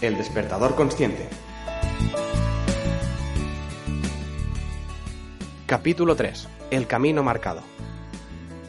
El 0.00 0.16
despertador 0.16 0.76
consciente. 0.76 1.28
Capítulo 5.66 6.14
3. 6.14 6.48
El 6.70 6.86
camino 6.86 7.24
marcado. 7.24 7.62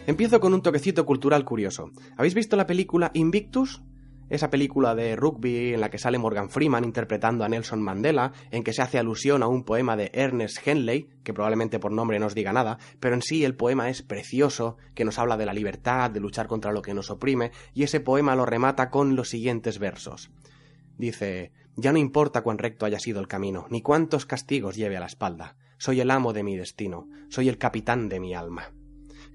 Empiezo 0.08 0.40
con 0.40 0.56
un 0.56 0.64
toquecito 0.64 1.06
cultural 1.06 1.46
curioso. 1.46 1.92
¿Habéis 2.18 2.34
visto 2.34 2.56
la 2.56 2.66
película 2.66 3.12
Invictus? 3.14 3.84
Esa 4.32 4.50
película 4.50 4.96
de 4.96 5.16
rugby 5.16 5.76
en 5.76 5.82
la 5.82 5.92
que 5.92 6.00
sale 6.00 6.18
Morgan 6.18 6.50
Freeman 6.50 6.84
interpretando 6.84 7.44
a 7.44 7.50
Nelson 7.50 7.84
Mandela, 7.84 8.34
en 8.50 8.64
que 8.64 8.74
se 8.74 8.82
hace 8.82 8.98
alusión 8.98 9.44
a 9.44 9.48
un 9.48 9.66
poema 9.66 9.96
de 9.96 10.10
Ernest 10.16 10.68
Henley, 10.68 11.10
que 11.24 11.34
probablemente 11.36 11.78
por 11.78 11.92
nombre 11.92 12.18
no 12.18 12.26
os 12.26 12.34
diga 12.34 12.54
nada, 12.54 12.80
pero 13.00 13.14
en 13.14 13.22
sí 13.22 13.46
el 13.46 13.56
poema 13.56 13.92
es 13.92 14.02
precioso, 14.02 14.78
que 14.96 15.06
nos 15.06 15.20
habla 15.20 15.38
de 15.38 15.46
la 15.46 15.54
libertad, 15.54 16.10
de 16.10 16.22
luchar 16.22 16.48
contra 16.48 16.72
lo 16.72 16.82
que 16.82 16.96
nos 16.96 17.12
oprime, 17.12 17.52
y 17.76 17.84
ese 17.84 18.00
poema 18.00 18.36
lo 18.36 18.48
remata 18.48 18.90
con 18.90 19.16
los 19.16 19.30
siguientes 19.30 19.78
versos. 19.78 20.32
Dice, 21.00 21.54
ya 21.78 21.94
no 21.94 21.98
importa 21.98 22.42
cuán 22.42 22.58
recto 22.58 22.86
haya 22.86 23.00
sido 23.00 23.22
el 23.22 23.30
camino, 23.30 23.66
ni 23.70 23.82
cuántos 23.82 24.26
castigos 24.26 24.76
lleve 24.76 24.98
a 24.98 25.00
la 25.00 25.06
espalda. 25.06 25.56
Soy 25.78 26.02
el 26.02 26.12
amo 26.12 26.34
de 26.34 26.44
mi 26.44 26.58
destino, 26.58 27.08
soy 27.30 27.48
el 27.48 27.58
capitán 27.58 28.10
de 28.10 28.20
mi 28.20 28.36
alma. 28.36 28.74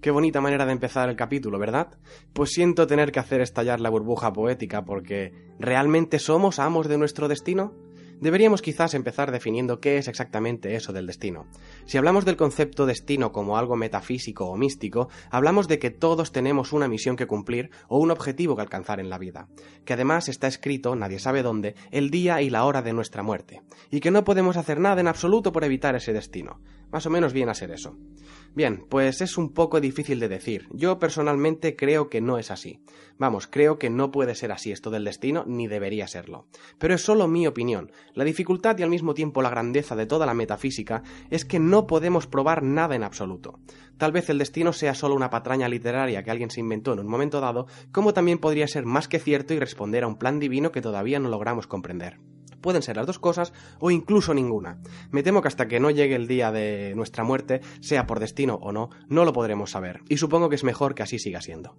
Qué 0.03 0.11
bonita 0.11 0.43
manera 0.43 0.67
de 0.67 0.73
empezar 0.73 1.09
el 1.09 1.17
capítulo, 1.17 1.59
¿verdad? 1.59 1.97
Pues 2.35 2.51
siento 2.51 2.87
tener 2.87 3.13
que 3.13 3.19
hacer 3.19 3.41
estallar 3.41 3.81
la 3.81 3.89
burbuja 3.89 4.31
poética 4.35 4.85
porque 4.85 5.33
¿realmente 5.59 6.19
somos 6.19 6.59
amos 6.59 6.87
de 6.87 6.99
nuestro 6.99 7.29
destino? 7.29 7.73
Deberíamos 8.25 8.63
quizás 8.63 8.95
empezar 8.95 9.33
definiendo 9.33 9.81
qué 9.81 9.99
es 9.99 10.09
exactamente 10.09 10.77
eso 10.77 10.95
del 10.95 11.07
destino. 11.07 11.45
Si 11.85 11.99
hablamos 11.99 12.25
del 12.25 12.39
concepto 12.39 12.87
destino 12.87 13.33
como 13.33 13.59
algo 13.59 13.77
metafísico 13.77 14.47
o 14.47 14.57
místico, 14.57 15.11
hablamos 15.31 15.69
de 15.69 15.79
que 15.79 15.91
todos 15.91 16.33
tenemos 16.33 16.73
una 16.73 16.89
misión 16.89 17.17
que 17.17 17.27
cumplir 17.27 17.69
o 17.87 17.99
un 17.99 18.11
objetivo 18.11 18.57
que 18.57 18.63
alcanzar 18.63 18.99
en 18.99 19.11
la 19.11 19.19
vida, 19.19 19.49
que 19.85 19.93
además 19.93 20.31
está 20.31 20.47
escrito, 20.47 20.97
nadie 20.97 21.19
sabe 21.19 21.43
dónde, 21.43 21.75
el 21.91 22.09
día 22.09 22.41
y 22.41 22.49
la 22.49 22.65
hora 22.65 22.81
de 22.81 22.95
nuestra 22.95 23.23
muerte, 23.23 23.61
y 23.91 24.01
que 24.01 24.11
no 24.11 24.25
podemos 24.25 24.57
hacer 24.57 24.81
nada 24.81 25.03
en 25.03 25.09
absoluto 25.09 25.53
por 25.53 25.63
evitar 25.63 25.95
ese 25.95 26.15
destino. 26.15 26.63
Más 26.91 27.05
o 27.05 27.11
menos 27.11 27.35
viene 27.35 27.51
a 27.51 27.55
ser 27.55 27.73
eso. 27.73 27.95
Bien, 28.55 28.87
pues 28.89 29.21
es 29.21 29.37
un 29.37 29.53
poco 29.53 29.81
difícil 29.81 30.21
de 30.21 30.29
decir. 30.29 30.69
Yo 30.71 31.01
personalmente 31.01 31.75
creo 31.75 32.09
que 32.09 32.21
no 32.21 32.39
es 32.39 32.53
así. 32.53 32.79
Vamos, 33.19 33.49
creo 33.49 33.81
que 33.81 33.91
no 33.91 34.13
puede 34.13 34.37
ser 34.37 34.53
así 34.53 34.71
esto 34.71 34.91
del 34.91 35.05
destino, 35.05 35.43
ni 35.45 35.67
debería 35.67 36.07
serlo. 36.07 36.47
Pero 36.79 36.95
es 36.95 37.03
solo 37.03 37.27
mi 37.27 37.49
opinión. 37.49 37.91
La 38.13 38.23
dificultad 38.23 38.79
y 38.79 38.85
al 38.85 38.91
mismo 38.91 39.13
tiempo 39.13 39.43
la 39.43 39.51
grandeza 39.51 39.97
de 39.97 40.07
toda 40.07 40.25
la 40.25 40.35
metafísica 40.35 41.03
es 41.31 41.45
que 41.45 41.59
no 41.59 41.89
podemos 41.89 42.29
probar 42.29 42.63
nada 42.63 42.95
en 42.95 43.03
absoluto. 43.03 43.59
Tal 43.99 44.13
vez 44.13 44.31
el 44.31 44.39
destino 44.39 44.73
sea 44.73 44.95
solo 44.95 45.17
una 45.17 45.31
patraña 45.31 45.69
literaria 45.69 46.23
que 46.23 46.31
alguien 46.31 46.51
se 46.51 46.61
inventó 46.61 46.93
en 46.93 47.01
un 47.01 47.09
momento 47.09 47.41
dado, 47.41 47.67
como 47.91 48.15
también 48.15 48.39
podría 48.39 48.69
ser 48.69 48.85
más 48.85 49.09
que 49.09 49.19
cierto 49.19 49.53
y 49.53 49.59
responder 49.59 50.05
a 50.05 50.09
un 50.09 50.17
plan 50.17 50.39
divino 50.39 50.71
que 50.71 50.81
todavía 50.81 51.19
no 51.19 51.29
logramos 51.29 51.67
comprender 51.67 52.21
pueden 52.65 52.81
ser 52.81 52.97
las 52.97 53.07
dos 53.07 53.19
cosas 53.19 53.53
o 53.79 53.91
incluso 53.91 54.33
ninguna. 54.33 54.81
Me 55.11 55.23
temo 55.23 55.43
que 55.43 55.49
hasta 55.49 55.69
que 55.69 55.81
no 55.81 55.91
llegue 55.91 56.15
el 56.15 56.27
día 56.27 56.51
de 56.51 56.95
nuestra 56.97 57.23
muerte, 57.23 57.61
sea 57.81 58.07
por 58.07 58.21
destino 58.21 58.55
o 58.55 58.73
no, 58.73 58.89
no 59.07 59.27
lo 59.27 59.35
podremos 59.35 59.73
saber, 59.73 60.01
y 60.09 60.17
supongo 60.17 60.49
que 60.49 60.55
es 60.55 60.65
mejor 60.65 60.95
que 60.95 61.03
así 61.03 61.19
siga 61.19 61.43
siendo. 61.43 61.77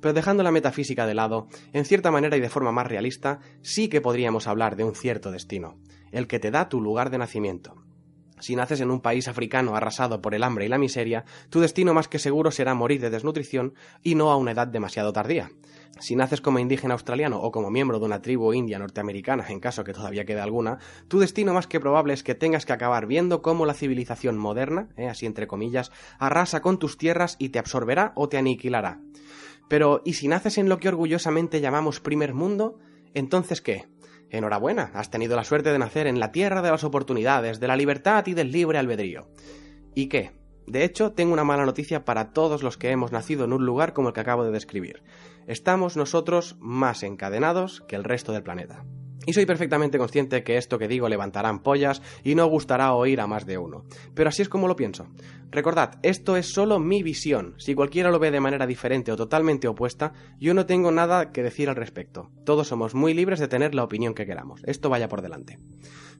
Pero 0.00 0.14
dejando 0.14 0.42
la 0.42 0.50
metafísica 0.50 1.06
de 1.06 1.14
lado, 1.14 1.46
en 1.72 1.84
cierta 1.84 2.10
manera 2.10 2.36
y 2.36 2.40
de 2.40 2.48
forma 2.48 2.72
más 2.72 2.88
realista, 2.88 3.38
sí 3.62 3.88
que 3.88 4.00
podríamos 4.00 4.48
hablar 4.48 4.74
de 4.74 4.82
un 4.82 4.96
cierto 4.96 5.30
destino, 5.30 5.78
el 6.10 6.26
que 6.26 6.40
te 6.40 6.50
da 6.50 6.68
tu 6.68 6.80
lugar 6.80 7.10
de 7.10 7.18
nacimiento. 7.18 7.85
Si 8.38 8.54
naces 8.56 8.80
en 8.80 8.90
un 8.90 9.00
país 9.00 9.28
africano 9.28 9.76
arrasado 9.76 10.20
por 10.20 10.34
el 10.34 10.42
hambre 10.42 10.66
y 10.66 10.68
la 10.68 10.78
miseria, 10.78 11.24
tu 11.50 11.60
destino 11.60 11.94
más 11.94 12.08
que 12.08 12.18
seguro 12.18 12.50
será 12.50 12.74
morir 12.74 13.00
de 13.00 13.10
desnutrición 13.10 13.74
y 14.02 14.14
no 14.14 14.30
a 14.30 14.36
una 14.36 14.52
edad 14.52 14.66
demasiado 14.66 15.12
tardía. 15.12 15.50
Si 15.98 16.14
naces 16.14 16.42
como 16.42 16.58
indígena 16.58 16.92
australiano 16.92 17.40
o 17.40 17.50
como 17.50 17.70
miembro 17.70 17.98
de 17.98 18.04
una 18.04 18.20
tribu 18.20 18.52
india 18.52 18.78
norteamericana, 18.78 19.46
en 19.48 19.60
caso 19.60 19.82
que 19.82 19.94
todavía 19.94 20.26
quede 20.26 20.40
alguna, 20.40 20.78
tu 21.08 21.18
destino 21.18 21.54
más 21.54 21.66
que 21.66 21.80
probable 21.80 22.12
es 22.12 22.22
que 22.22 22.34
tengas 22.34 22.66
que 22.66 22.74
acabar 22.74 23.06
viendo 23.06 23.40
cómo 23.40 23.64
la 23.64 23.72
civilización 23.72 24.36
moderna, 24.36 24.88
eh, 24.98 25.08
así 25.08 25.24
entre 25.24 25.46
comillas, 25.46 25.90
arrasa 26.18 26.60
con 26.60 26.78
tus 26.78 26.98
tierras 26.98 27.36
y 27.38 27.48
te 27.48 27.58
absorberá 27.58 28.12
o 28.14 28.28
te 28.28 28.36
aniquilará. 28.36 29.00
Pero, 29.68 30.02
¿y 30.04 30.12
si 30.12 30.28
naces 30.28 30.58
en 30.58 30.68
lo 30.68 30.78
que 30.78 30.88
orgullosamente 30.88 31.62
llamamos 31.62 32.00
primer 32.00 32.34
mundo? 32.34 32.78
Entonces, 33.14 33.62
¿qué? 33.62 33.86
Enhorabuena, 34.30 34.90
has 34.94 35.10
tenido 35.10 35.36
la 35.36 35.44
suerte 35.44 35.70
de 35.70 35.78
nacer 35.78 36.06
en 36.06 36.20
la 36.20 36.32
tierra 36.32 36.62
de 36.62 36.70
las 36.70 36.84
oportunidades, 36.84 37.60
de 37.60 37.68
la 37.68 37.76
libertad 37.76 38.26
y 38.26 38.34
del 38.34 38.52
libre 38.52 38.78
albedrío. 38.78 39.28
¿Y 39.94 40.08
qué? 40.08 40.32
De 40.66 40.84
hecho, 40.84 41.12
tengo 41.12 41.32
una 41.32 41.44
mala 41.44 41.64
noticia 41.64 42.04
para 42.04 42.32
todos 42.32 42.62
los 42.62 42.76
que 42.76 42.90
hemos 42.90 43.12
nacido 43.12 43.44
en 43.44 43.52
un 43.52 43.64
lugar 43.64 43.92
como 43.92 44.08
el 44.08 44.14
que 44.14 44.20
acabo 44.20 44.44
de 44.44 44.50
describir. 44.50 45.02
Estamos 45.46 45.96
nosotros 45.96 46.56
más 46.58 47.04
encadenados 47.04 47.82
que 47.82 47.94
el 47.94 48.02
resto 48.02 48.32
del 48.32 48.42
planeta. 48.42 48.84
Y 49.26 49.32
soy 49.32 49.44
perfectamente 49.44 49.98
consciente 49.98 50.44
que 50.44 50.56
esto 50.56 50.78
que 50.78 50.86
digo 50.86 51.08
levantará 51.08 51.48
ampollas 51.48 52.00
y 52.22 52.36
no 52.36 52.46
gustará 52.46 52.94
oír 52.94 53.20
a 53.20 53.26
más 53.26 53.44
de 53.44 53.58
uno. 53.58 53.84
Pero 54.14 54.28
así 54.28 54.40
es 54.40 54.48
como 54.48 54.68
lo 54.68 54.76
pienso. 54.76 55.08
Recordad, 55.50 55.98
esto 56.02 56.36
es 56.36 56.52
solo 56.52 56.78
mi 56.78 57.02
visión. 57.02 57.54
Si 57.58 57.74
cualquiera 57.74 58.10
lo 58.10 58.20
ve 58.20 58.30
de 58.30 58.40
manera 58.40 58.66
diferente 58.66 59.10
o 59.10 59.16
totalmente 59.16 59.66
opuesta, 59.66 60.12
yo 60.38 60.54
no 60.54 60.64
tengo 60.64 60.92
nada 60.92 61.32
que 61.32 61.42
decir 61.42 61.68
al 61.68 61.76
respecto. 61.76 62.30
Todos 62.44 62.68
somos 62.68 62.94
muy 62.94 63.14
libres 63.14 63.40
de 63.40 63.48
tener 63.48 63.74
la 63.74 63.82
opinión 63.82 64.14
que 64.14 64.26
queramos. 64.26 64.62
Esto 64.64 64.88
vaya 64.88 65.08
por 65.08 65.22
delante. 65.22 65.58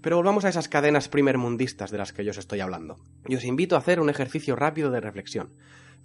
Pero 0.00 0.16
volvamos 0.16 0.44
a 0.44 0.48
esas 0.48 0.68
cadenas 0.68 1.08
primermundistas 1.08 1.90
de 1.90 1.98
las 1.98 2.12
que 2.12 2.24
yo 2.24 2.32
os 2.32 2.38
estoy 2.38 2.60
hablando. 2.60 2.96
Y 3.28 3.36
os 3.36 3.44
invito 3.44 3.76
a 3.76 3.78
hacer 3.78 4.00
un 4.00 4.10
ejercicio 4.10 4.56
rápido 4.56 4.90
de 4.90 5.00
reflexión. 5.00 5.52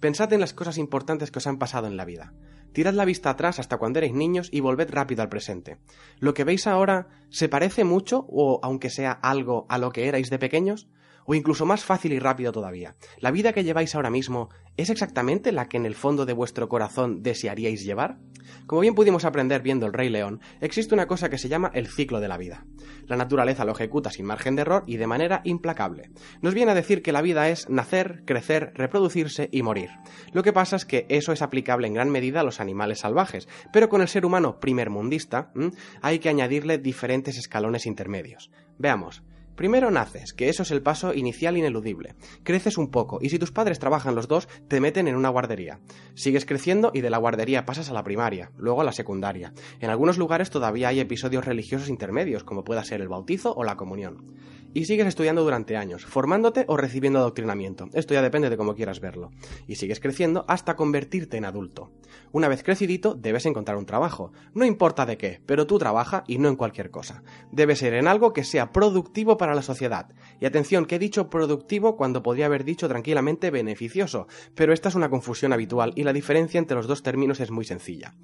Pensad 0.02 0.32
en 0.32 0.40
las 0.40 0.52
cosas 0.52 0.78
importantes 0.78 1.30
que 1.30 1.38
os 1.38 1.46
han 1.46 1.60
pasado 1.60 1.86
en 1.86 1.96
la 1.96 2.04
vida. 2.04 2.32
Tirad 2.72 2.92
la 2.92 3.04
vista 3.04 3.30
atrás 3.30 3.60
hasta 3.60 3.76
cuando 3.76 4.00
erais 4.00 4.12
niños 4.12 4.48
y 4.50 4.58
volved 4.58 4.90
rápido 4.90 5.22
al 5.22 5.28
presente. 5.28 5.78
¿Lo 6.18 6.34
que 6.34 6.42
veis 6.42 6.66
ahora 6.66 7.06
se 7.30 7.48
parece 7.48 7.84
mucho, 7.84 8.26
o 8.28 8.58
aunque 8.64 8.90
sea 8.90 9.12
algo, 9.12 9.64
a 9.68 9.78
lo 9.78 9.92
que 9.92 10.08
erais 10.08 10.28
de 10.28 10.40
pequeños? 10.40 10.88
O 11.24 11.34
incluso 11.34 11.66
más 11.66 11.84
fácil 11.84 12.12
y 12.12 12.18
rápido 12.18 12.52
todavía. 12.52 12.96
La 13.18 13.30
vida 13.30 13.52
que 13.52 13.64
lleváis 13.64 13.94
ahora 13.94 14.10
mismo 14.10 14.48
es 14.76 14.90
exactamente 14.90 15.52
la 15.52 15.68
que 15.68 15.76
en 15.76 15.86
el 15.86 15.94
fondo 15.94 16.24
de 16.24 16.32
vuestro 16.32 16.68
corazón 16.68 17.22
desearíais 17.22 17.84
llevar? 17.84 18.18
Como 18.66 18.80
bien 18.80 18.94
pudimos 18.94 19.24
aprender 19.24 19.62
viendo 19.62 19.86
el 19.86 19.92
Rey 19.92 20.08
León, 20.08 20.40
existe 20.60 20.94
una 20.94 21.06
cosa 21.06 21.28
que 21.28 21.38
se 21.38 21.48
llama 21.48 21.70
el 21.74 21.88
ciclo 21.88 22.20
de 22.20 22.28
la 22.28 22.38
vida. 22.38 22.64
La 23.06 23.16
naturaleza 23.16 23.64
lo 23.64 23.72
ejecuta 23.72 24.10
sin 24.10 24.26
margen 24.26 24.56
de 24.56 24.62
error 24.62 24.82
y 24.86 24.96
de 24.96 25.06
manera 25.06 25.42
implacable. 25.44 26.10
Nos 26.40 26.54
viene 26.54 26.72
a 26.72 26.74
decir 26.74 27.02
que 27.02 27.12
la 27.12 27.22
vida 27.22 27.48
es 27.48 27.68
nacer, 27.68 28.22
crecer, 28.24 28.72
reproducirse 28.74 29.48
y 29.52 29.62
morir. 29.62 29.90
Lo 30.32 30.42
que 30.42 30.52
pasa 30.52 30.76
es 30.76 30.84
que 30.84 31.06
eso 31.08 31.32
es 31.32 31.42
aplicable 31.42 31.86
en 31.86 31.94
gran 31.94 32.10
medida 32.10 32.40
a 32.40 32.44
los 32.44 32.60
animales 32.60 33.00
salvajes, 33.00 33.48
pero 33.72 33.88
con 33.88 34.00
el 34.00 34.08
ser 34.08 34.24
humano 34.24 34.58
primermundista 34.60 35.52
hay 36.00 36.18
que 36.18 36.28
añadirle 36.28 36.78
diferentes 36.78 37.36
escalones 37.36 37.86
intermedios. 37.86 38.50
Veamos, 38.78 39.22
Primero 39.56 39.90
naces, 39.90 40.32
que 40.32 40.48
eso 40.48 40.62
es 40.62 40.70
el 40.70 40.82
paso 40.82 41.14
inicial 41.14 41.56
ineludible. 41.56 42.14
Creces 42.42 42.78
un 42.78 42.90
poco, 42.90 43.18
y 43.20 43.28
si 43.28 43.38
tus 43.38 43.52
padres 43.52 43.78
trabajan 43.78 44.14
los 44.14 44.28
dos, 44.28 44.48
te 44.68 44.80
meten 44.80 45.08
en 45.08 45.16
una 45.16 45.28
guardería. 45.28 45.80
Sigues 46.14 46.46
creciendo 46.46 46.90
y 46.94 47.00
de 47.00 47.10
la 47.10 47.18
guardería 47.18 47.66
pasas 47.66 47.90
a 47.90 47.92
la 47.92 48.04
primaria, 48.04 48.50
luego 48.56 48.80
a 48.80 48.84
la 48.84 48.92
secundaria. 48.92 49.52
En 49.80 49.90
algunos 49.90 50.18
lugares 50.18 50.50
todavía 50.50 50.88
hay 50.88 51.00
episodios 51.00 51.44
religiosos 51.44 51.88
intermedios, 51.88 52.44
como 52.44 52.64
pueda 52.64 52.84
ser 52.84 53.00
el 53.00 53.08
bautizo 53.08 53.54
o 53.54 53.64
la 53.64 53.76
comunión 53.76 54.32
y 54.74 54.84
sigues 54.86 55.06
estudiando 55.06 55.42
durante 55.42 55.76
años, 55.76 56.04
formándote 56.04 56.64
o 56.68 56.76
recibiendo 56.76 57.18
adoctrinamiento. 57.18 57.88
Esto 57.92 58.14
ya 58.14 58.22
depende 58.22 58.50
de 58.50 58.56
cómo 58.56 58.74
quieras 58.74 59.00
verlo. 59.00 59.30
Y 59.66 59.76
sigues 59.76 60.00
creciendo 60.00 60.44
hasta 60.48 60.76
convertirte 60.76 61.36
en 61.36 61.44
adulto. 61.44 61.92
Una 62.32 62.48
vez 62.48 62.62
crecidito, 62.62 63.14
debes 63.14 63.46
encontrar 63.46 63.76
un 63.76 63.86
trabajo. 63.86 64.32
No 64.54 64.64
importa 64.64 65.06
de 65.06 65.18
qué, 65.18 65.40
pero 65.46 65.66
tú 65.66 65.78
trabaja 65.78 66.24
y 66.26 66.38
no 66.38 66.48
en 66.48 66.56
cualquier 66.56 66.90
cosa. 66.90 67.22
Debe 67.50 67.76
ser 67.76 67.94
en 67.94 68.08
algo 68.08 68.32
que 68.32 68.44
sea 68.44 68.72
productivo 68.72 69.36
para 69.42 69.56
la 69.56 69.62
sociedad. 69.62 70.06
Y 70.38 70.46
atención, 70.46 70.86
que 70.86 70.94
he 70.94 71.00
dicho 71.00 71.28
productivo 71.28 71.96
cuando 71.96 72.22
podría 72.22 72.46
haber 72.46 72.62
dicho 72.62 72.86
tranquilamente 72.86 73.50
beneficioso, 73.50 74.28
pero 74.54 74.72
esta 74.72 74.88
es 74.88 74.94
una 74.94 75.10
confusión 75.10 75.52
habitual 75.52 75.92
y 75.96 76.04
la 76.04 76.12
diferencia 76.12 76.58
entre 76.58 76.76
los 76.76 76.86
dos 76.86 77.02
términos 77.02 77.40
es 77.40 77.50
muy 77.50 77.64
sencilla. 77.64 78.14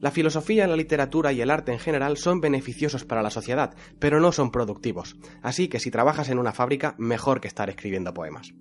La 0.00 0.10
filosofía, 0.10 0.66
la 0.66 0.74
literatura 0.74 1.30
y 1.30 1.42
el 1.42 1.50
arte 1.50 1.72
en 1.72 1.78
general 1.78 2.16
son 2.16 2.40
beneficiosos 2.40 3.04
para 3.04 3.20
la 3.20 3.28
sociedad, 3.28 3.74
pero 3.98 4.18
no 4.18 4.32
son 4.32 4.50
productivos. 4.50 5.18
Así 5.42 5.68
que 5.68 5.78
si 5.78 5.90
trabajas 5.90 6.30
en 6.30 6.38
una 6.38 6.52
fábrica, 6.52 6.94
mejor 6.96 7.42
que 7.42 7.48
estar 7.48 7.68
escribiendo 7.68 8.14
poemas. 8.14 8.54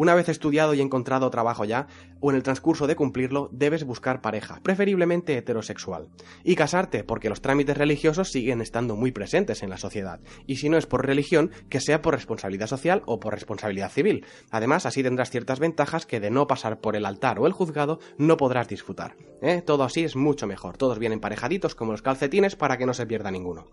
Una 0.00 0.14
vez 0.14 0.30
estudiado 0.30 0.72
y 0.72 0.80
encontrado 0.80 1.28
trabajo 1.28 1.66
ya, 1.66 1.86
o 2.20 2.30
en 2.30 2.36
el 2.36 2.42
transcurso 2.42 2.86
de 2.86 2.96
cumplirlo, 2.96 3.50
debes 3.52 3.84
buscar 3.84 4.22
pareja, 4.22 4.58
preferiblemente 4.62 5.36
heterosexual. 5.36 6.08
Y 6.42 6.54
casarte, 6.54 7.04
porque 7.04 7.28
los 7.28 7.42
trámites 7.42 7.76
religiosos 7.76 8.32
siguen 8.32 8.62
estando 8.62 8.96
muy 8.96 9.12
presentes 9.12 9.62
en 9.62 9.68
la 9.68 9.76
sociedad. 9.76 10.18
Y 10.46 10.56
si 10.56 10.70
no 10.70 10.78
es 10.78 10.86
por 10.86 11.04
religión, 11.04 11.50
que 11.68 11.80
sea 11.80 12.00
por 12.00 12.14
responsabilidad 12.14 12.66
social 12.66 13.02
o 13.04 13.20
por 13.20 13.34
responsabilidad 13.34 13.90
civil. 13.90 14.24
Además, 14.50 14.86
así 14.86 15.02
tendrás 15.02 15.28
ciertas 15.28 15.58
ventajas 15.58 16.06
que 16.06 16.18
de 16.18 16.30
no 16.30 16.46
pasar 16.46 16.80
por 16.80 16.96
el 16.96 17.04
altar 17.04 17.38
o 17.38 17.46
el 17.46 17.52
juzgado 17.52 17.98
no 18.16 18.38
podrás 18.38 18.68
disfrutar. 18.68 19.16
¿eh? 19.42 19.60
Todo 19.60 19.84
así 19.84 20.02
es 20.02 20.16
mucho 20.16 20.46
mejor. 20.46 20.78
Todos 20.78 20.98
vienen 20.98 21.20
parejaditos 21.20 21.74
como 21.74 21.92
los 21.92 22.00
calcetines 22.00 22.56
para 22.56 22.78
que 22.78 22.86
no 22.86 22.94
se 22.94 23.04
pierda 23.04 23.30
ninguno. 23.30 23.66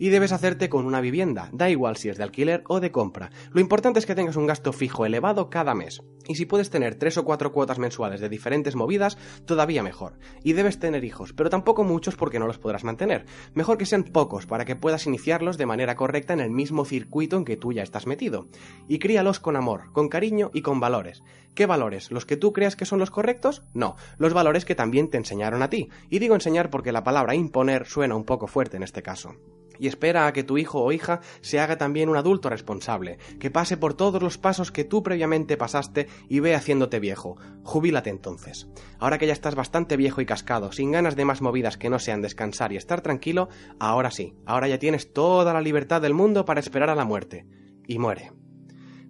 Y 0.00 0.08
debes 0.08 0.32
hacerte 0.32 0.68
con 0.68 0.86
una 0.86 1.00
vivienda, 1.00 1.50
da 1.52 1.70
igual 1.70 1.96
si 1.96 2.08
es 2.08 2.18
de 2.18 2.24
alquiler 2.24 2.64
o 2.66 2.80
de 2.80 2.90
compra. 2.90 3.30
Lo 3.52 3.60
importante 3.60 4.00
es 4.00 4.06
que 4.06 4.16
tengas 4.16 4.36
un 4.36 4.46
gasto 4.46 4.72
fijo 4.72 5.06
elevado 5.06 5.50
cada 5.50 5.67
mes. 5.74 6.02
Y 6.28 6.34
si 6.34 6.44
puedes 6.44 6.68
tener 6.68 6.96
tres 6.96 7.16
o 7.16 7.24
cuatro 7.24 7.52
cuotas 7.52 7.78
mensuales 7.78 8.20
de 8.20 8.28
diferentes 8.28 8.76
movidas, 8.76 9.16
todavía 9.46 9.82
mejor. 9.82 10.18
Y 10.44 10.52
debes 10.52 10.78
tener 10.78 11.02
hijos, 11.04 11.32
pero 11.32 11.48
tampoco 11.48 11.84
muchos 11.84 12.16
porque 12.16 12.38
no 12.38 12.46
los 12.46 12.58
podrás 12.58 12.84
mantener. 12.84 13.24
Mejor 13.54 13.78
que 13.78 13.86
sean 13.86 14.04
pocos 14.04 14.44
para 14.44 14.66
que 14.66 14.76
puedas 14.76 15.06
iniciarlos 15.06 15.56
de 15.56 15.64
manera 15.64 15.96
correcta 15.96 16.34
en 16.34 16.40
el 16.40 16.50
mismo 16.50 16.84
circuito 16.84 17.38
en 17.38 17.46
que 17.46 17.56
tú 17.56 17.72
ya 17.72 17.82
estás 17.82 18.06
metido. 18.06 18.46
Y 18.88 18.98
críalos 18.98 19.40
con 19.40 19.56
amor, 19.56 19.90
con 19.92 20.10
cariño 20.10 20.50
y 20.52 20.60
con 20.60 20.80
valores. 20.80 21.22
¿Qué 21.54 21.64
valores? 21.64 22.10
¿Los 22.10 22.26
que 22.26 22.36
tú 22.36 22.52
creas 22.52 22.76
que 22.76 22.84
son 22.84 22.98
los 22.98 23.10
correctos? 23.10 23.62
No, 23.72 23.96
los 24.18 24.34
valores 24.34 24.66
que 24.66 24.74
también 24.74 25.08
te 25.08 25.16
enseñaron 25.16 25.62
a 25.62 25.70
ti. 25.70 25.88
Y 26.10 26.18
digo 26.18 26.34
enseñar 26.34 26.68
porque 26.68 26.92
la 26.92 27.04
palabra 27.04 27.34
imponer 27.34 27.86
suena 27.86 28.14
un 28.14 28.24
poco 28.24 28.46
fuerte 28.46 28.76
en 28.76 28.82
este 28.82 29.02
caso 29.02 29.34
y 29.78 29.88
espera 29.88 30.26
a 30.26 30.32
que 30.32 30.44
tu 30.44 30.58
hijo 30.58 30.82
o 30.82 30.92
hija 30.92 31.20
se 31.40 31.60
haga 31.60 31.78
también 31.78 32.08
un 32.08 32.16
adulto 32.16 32.48
responsable, 32.48 33.18
que 33.38 33.50
pase 33.50 33.76
por 33.76 33.94
todos 33.94 34.22
los 34.22 34.38
pasos 34.38 34.72
que 34.72 34.84
tú 34.84 35.02
previamente 35.02 35.56
pasaste 35.56 36.08
y 36.28 36.40
ve 36.40 36.54
haciéndote 36.54 37.00
viejo. 37.00 37.36
Jubílate 37.62 38.10
entonces. 38.10 38.68
Ahora 38.98 39.18
que 39.18 39.26
ya 39.26 39.32
estás 39.32 39.54
bastante 39.54 39.96
viejo 39.96 40.20
y 40.20 40.26
cascado, 40.26 40.72
sin 40.72 40.92
ganas 40.92 41.16
de 41.16 41.24
más 41.24 41.42
movidas 41.42 41.76
que 41.76 41.90
no 41.90 41.98
sean 41.98 42.22
descansar 42.22 42.72
y 42.72 42.76
estar 42.76 43.00
tranquilo, 43.00 43.48
ahora 43.78 44.10
sí, 44.10 44.34
ahora 44.46 44.68
ya 44.68 44.78
tienes 44.78 45.12
toda 45.12 45.52
la 45.52 45.60
libertad 45.60 46.00
del 46.00 46.14
mundo 46.14 46.44
para 46.44 46.60
esperar 46.60 46.90
a 46.90 46.94
la 46.94 47.04
muerte. 47.04 47.46
Y 47.86 47.98
muere. 47.98 48.32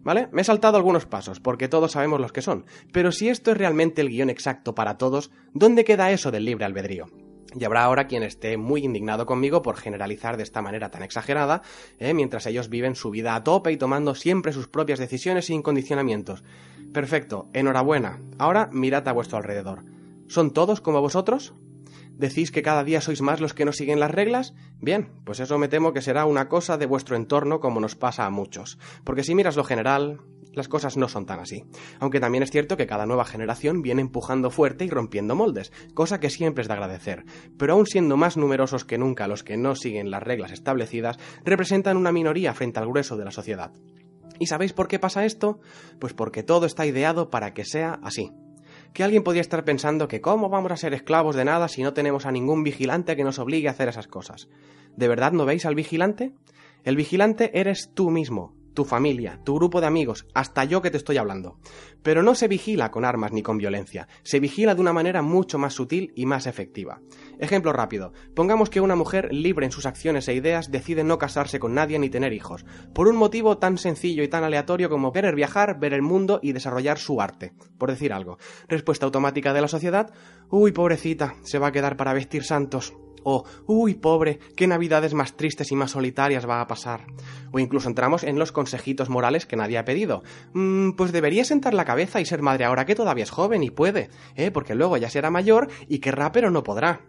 ¿Vale? 0.02 0.28
Me 0.32 0.42
he 0.42 0.44
saltado 0.44 0.76
algunos 0.76 1.06
pasos, 1.06 1.40
porque 1.40 1.68
todos 1.68 1.92
sabemos 1.92 2.20
los 2.20 2.32
que 2.32 2.42
son, 2.42 2.64
pero 2.92 3.12
si 3.12 3.28
esto 3.28 3.50
es 3.50 3.58
realmente 3.58 4.00
el 4.00 4.08
guion 4.08 4.30
exacto 4.30 4.74
para 4.74 4.96
todos, 4.96 5.30
¿dónde 5.52 5.84
queda 5.84 6.12
eso 6.12 6.30
del 6.30 6.44
libre 6.44 6.64
albedrío? 6.64 7.27
Y 7.58 7.64
habrá 7.64 7.84
ahora 7.84 8.06
quien 8.06 8.22
esté 8.22 8.56
muy 8.56 8.84
indignado 8.84 9.26
conmigo 9.26 9.62
por 9.62 9.76
generalizar 9.76 10.36
de 10.36 10.44
esta 10.44 10.62
manera 10.62 10.90
tan 10.90 11.02
exagerada, 11.02 11.62
¿eh? 11.98 12.14
mientras 12.14 12.46
ellos 12.46 12.68
viven 12.68 12.94
su 12.94 13.10
vida 13.10 13.34
a 13.34 13.42
tope 13.42 13.72
y 13.72 13.76
tomando 13.76 14.14
siempre 14.14 14.52
sus 14.52 14.68
propias 14.68 14.98
decisiones 14.98 15.46
sin 15.46 15.62
condicionamientos. 15.62 16.44
Perfecto, 16.92 17.48
enhorabuena. 17.52 18.20
Ahora 18.38 18.70
mirad 18.72 19.06
a 19.08 19.12
vuestro 19.12 19.38
alrededor. 19.38 19.84
¿Son 20.28 20.52
todos 20.52 20.80
como 20.80 21.00
vosotros? 21.00 21.54
¿Decís 22.12 22.50
que 22.50 22.62
cada 22.62 22.82
día 22.82 23.00
sois 23.00 23.22
más 23.22 23.40
los 23.40 23.54
que 23.54 23.64
no 23.64 23.72
siguen 23.72 24.00
las 24.00 24.10
reglas? 24.10 24.54
Bien, 24.80 25.12
pues 25.24 25.38
eso 25.40 25.56
me 25.58 25.68
temo 25.68 25.92
que 25.92 26.02
será 26.02 26.24
una 26.24 26.48
cosa 26.48 26.76
de 26.76 26.86
vuestro 26.86 27.14
entorno 27.14 27.60
como 27.60 27.80
nos 27.80 27.94
pasa 27.94 28.26
a 28.26 28.30
muchos. 28.30 28.78
Porque 29.04 29.22
si 29.22 29.34
miras 29.34 29.56
lo 29.56 29.62
general, 29.62 30.20
las 30.58 30.68
cosas 30.68 30.98
no 30.98 31.08
son 31.08 31.24
tan 31.24 31.40
así. 31.40 31.64
Aunque 31.98 32.20
también 32.20 32.42
es 32.42 32.50
cierto 32.50 32.76
que 32.76 32.86
cada 32.86 33.06
nueva 33.06 33.24
generación 33.24 33.80
viene 33.80 34.02
empujando 34.02 34.50
fuerte 34.50 34.84
y 34.84 34.90
rompiendo 34.90 35.34
moldes, 35.34 35.72
cosa 35.94 36.20
que 36.20 36.28
siempre 36.28 36.62
es 36.62 36.68
de 36.68 36.74
agradecer. 36.74 37.24
Pero 37.56 37.72
aún 37.72 37.86
siendo 37.86 38.18
más 38.18 38.36
numerosos 38.36 38.84
que 38.84 38.98
nunca 38.98 39.26
los 39.26 39.42
que 39.42 39.56
no 39.56 39.74
siguen 39.74 40.10
las 40.10 40.22
reglas 40.22 40.52
establecidas, 40.52 41.18
representan 41.44 41.96
una 41.96 42.12
minoría 42.12 42.52
frente 42.52 42.78
al 42.78 42.88
grueso 42.88 43.16
de 43.16 43.24
la 43.24 43.30
sociedad. 43.30 43.72
¿Y 44.38 44.46
sabéis 44.46 44.72
por 44.72 44.88
qué 44.88 44.98
pasa 44.98 45.24
esto? 45.24 45.60
Pues 45.98 46.12
porque 46.12 46.42
todo 46.42 46.66
está 46.66 46.86
ideado 46.86 47.30
para 47.30 47.54
que 47.54 47.64
sea 47.64 47.98
así. 48.02 48.30
Que 48.92 49.04
alguien 49.04 49.22
podría 49.22 49.42
estar 49.42 49.64
pensando 49.64 50.08
que 50.08 50.20
cómo 50.20 50.48
vamos 50.48 50.72
a 50.72 50.76
ser 50.76 50.94
esclavos 50.94 51.36
de 51.36 51.44
nada 51.44 51.68
si 51.68 51.82
no 51.82 51.92
tenemos 51.92 52.26
a 52.26 52.32
ningún 52.32 52.62
vigilante 52.62 53.16
que 53.16 53.24
nos 53.24 53.38
obligue 53.38 53.68
a 53.68 53.72
hacer 53.72 53.88
esas 53.88 54.08
cosas. 54.08 54.48
¿De 54.96 55.08
verdad 55.08 55.32
no 55.32 55.44
veis 55.44 55.66
al 55.66 55.74
vigilante? 55.74 56.32
El 56.84 56.96
vigilante 56.96 57.50
eres 57.58 57.90
tú 57.94 58.10
mismo, 58.10 58.54
tu 58.78 58.84
familia, 58.84 59.40
tu 59.42 59.56
grupo 59.56 59.80
de 59.80 59.88
amigos, 59.88 60.24
hasta 60.34 60.62
yo 60.62 60.80
que 60.80 60.92
te 60.92 60.98
estoy 60.98 61.16
hablando. 61.16 61.58
Pero 62.04 62.22
no 62.22 62.36
se 62.36 62.46
vigila 62.46 62.92
con 62.92 63.04
armas 63.04 63.32
ni 63.32 63.42
con 63.42 63.58
violencia, 63.58 64.06
se 64.22 64.38
vigila 64.38 64.76
de 64.76 64.80
una 64.80 64.92
manera 64.92 65.20
mucho 65.20 65.58
más 65.58 65.74
sutil 65.74 66.12
y 66.14 66.26
más 66.26 66.46
efectiva. 66.46 67.00
Ejemplo 67.40 67.72
rápido, 67.72 68.12
pongamos 68.36 68.70
que 68.70 68.80
una 68.80 68.94
mujer 68.94 69.30
libre 69.32 69.66
en 69.66 69.72
sus 69.72 69.84
acciones 69.84 70.28
e 70.28 70.34
ideas 70.34 70.70
decide 70.70 71.02
no 71.02 71.18
casarse 71.18 71.58
con 71.58 71.74
nadie 71.74 71.98
ni 71.98 72.08
tener 72.08 72.32
hijos, 72.32 72.64
por 72.94 73.08
un 73.08 73.16
motivo 73.16 73.58
tan 73.58 73.78
sencillo 73.78 74.22
y 74.22 74.28
tan 74.28 74.44
aleatorio 74.44 74.88
como 74.88 75.10
querer 75.10 75.34
viajar, 75.34 75.80
ver 75.80 75.92
el 75.92 76.02
mundo 76.02 76.38
y 76.40 76.52
desarrollar 76.52 76.98
su 76.98 77.20
arte, 77.20 77.54
por 77.78 77.90
decir 77.90 78.12
algo. 78.12 78.38
Respuesta 78.68 79.06
automática 79.06 79.52
de 79.52 79.60
la 79.60 79.66
sociedad, 79.66 80.12
uy 80.50 80.70
pobrecita, 80.70 81.34
se 81.42 81.58
va 81.58 81.66
a 81.66 81.72
quedar 81.72 81.96
para 81.96 82.14
vestir 82.14 82.44
santos. 82.44 82.94
O, 83.24 83.44
uy, 83.66 83.94
pobre, 83.94 84.38
qué 84.56 84.66
navidades 84.66 85.14
más 85.14 85.36
tristes 85.36 85.72
y 85.72 85.76
más 85.76 85.92
solitarias 85.92 86.48
va 86.48 86.60
a 86.60 86.66
pasar. 86.66 87.06
O 87.52 87.58
incluso 87.58 87.88
entramos 87.88 88.24
en 88.24 88.38
los 88.38 88.52
consejitos 88.52 89.08
morales 89.08 89.46
que 89.46 89.56
nadie 89.56 89.78
ha 89.78 89.84
pedido. 89.84 90.22
Mm, 90.52 90.92
pues 90.92 91.12
debería 91.12 91.44
sentar 91.44 91.74
la 91.74 91.84
cabeza 91.84 92.20
y 92.20 92.26
ser 92.26 92.42
madre 92.42 92.64
ahora 92.64 92.86
que 92.86 92.94
todavía 92.94 93.24
es 93.24 93.30
joven 93.30 93.62
y 93.62 93.70
puede, 93.70 94.10
¿eh? 94.36 94.50
porque 94.50 94.74
luego 94.74 94.96
ya 94.96 95.10
será 95.10 95.30
mayor 95.30 95.68
y 95.88 95.98
querrá 95.98 96.32
pero 96.32 96.50
no 96.50 96.62
podrá. 96.62 97.00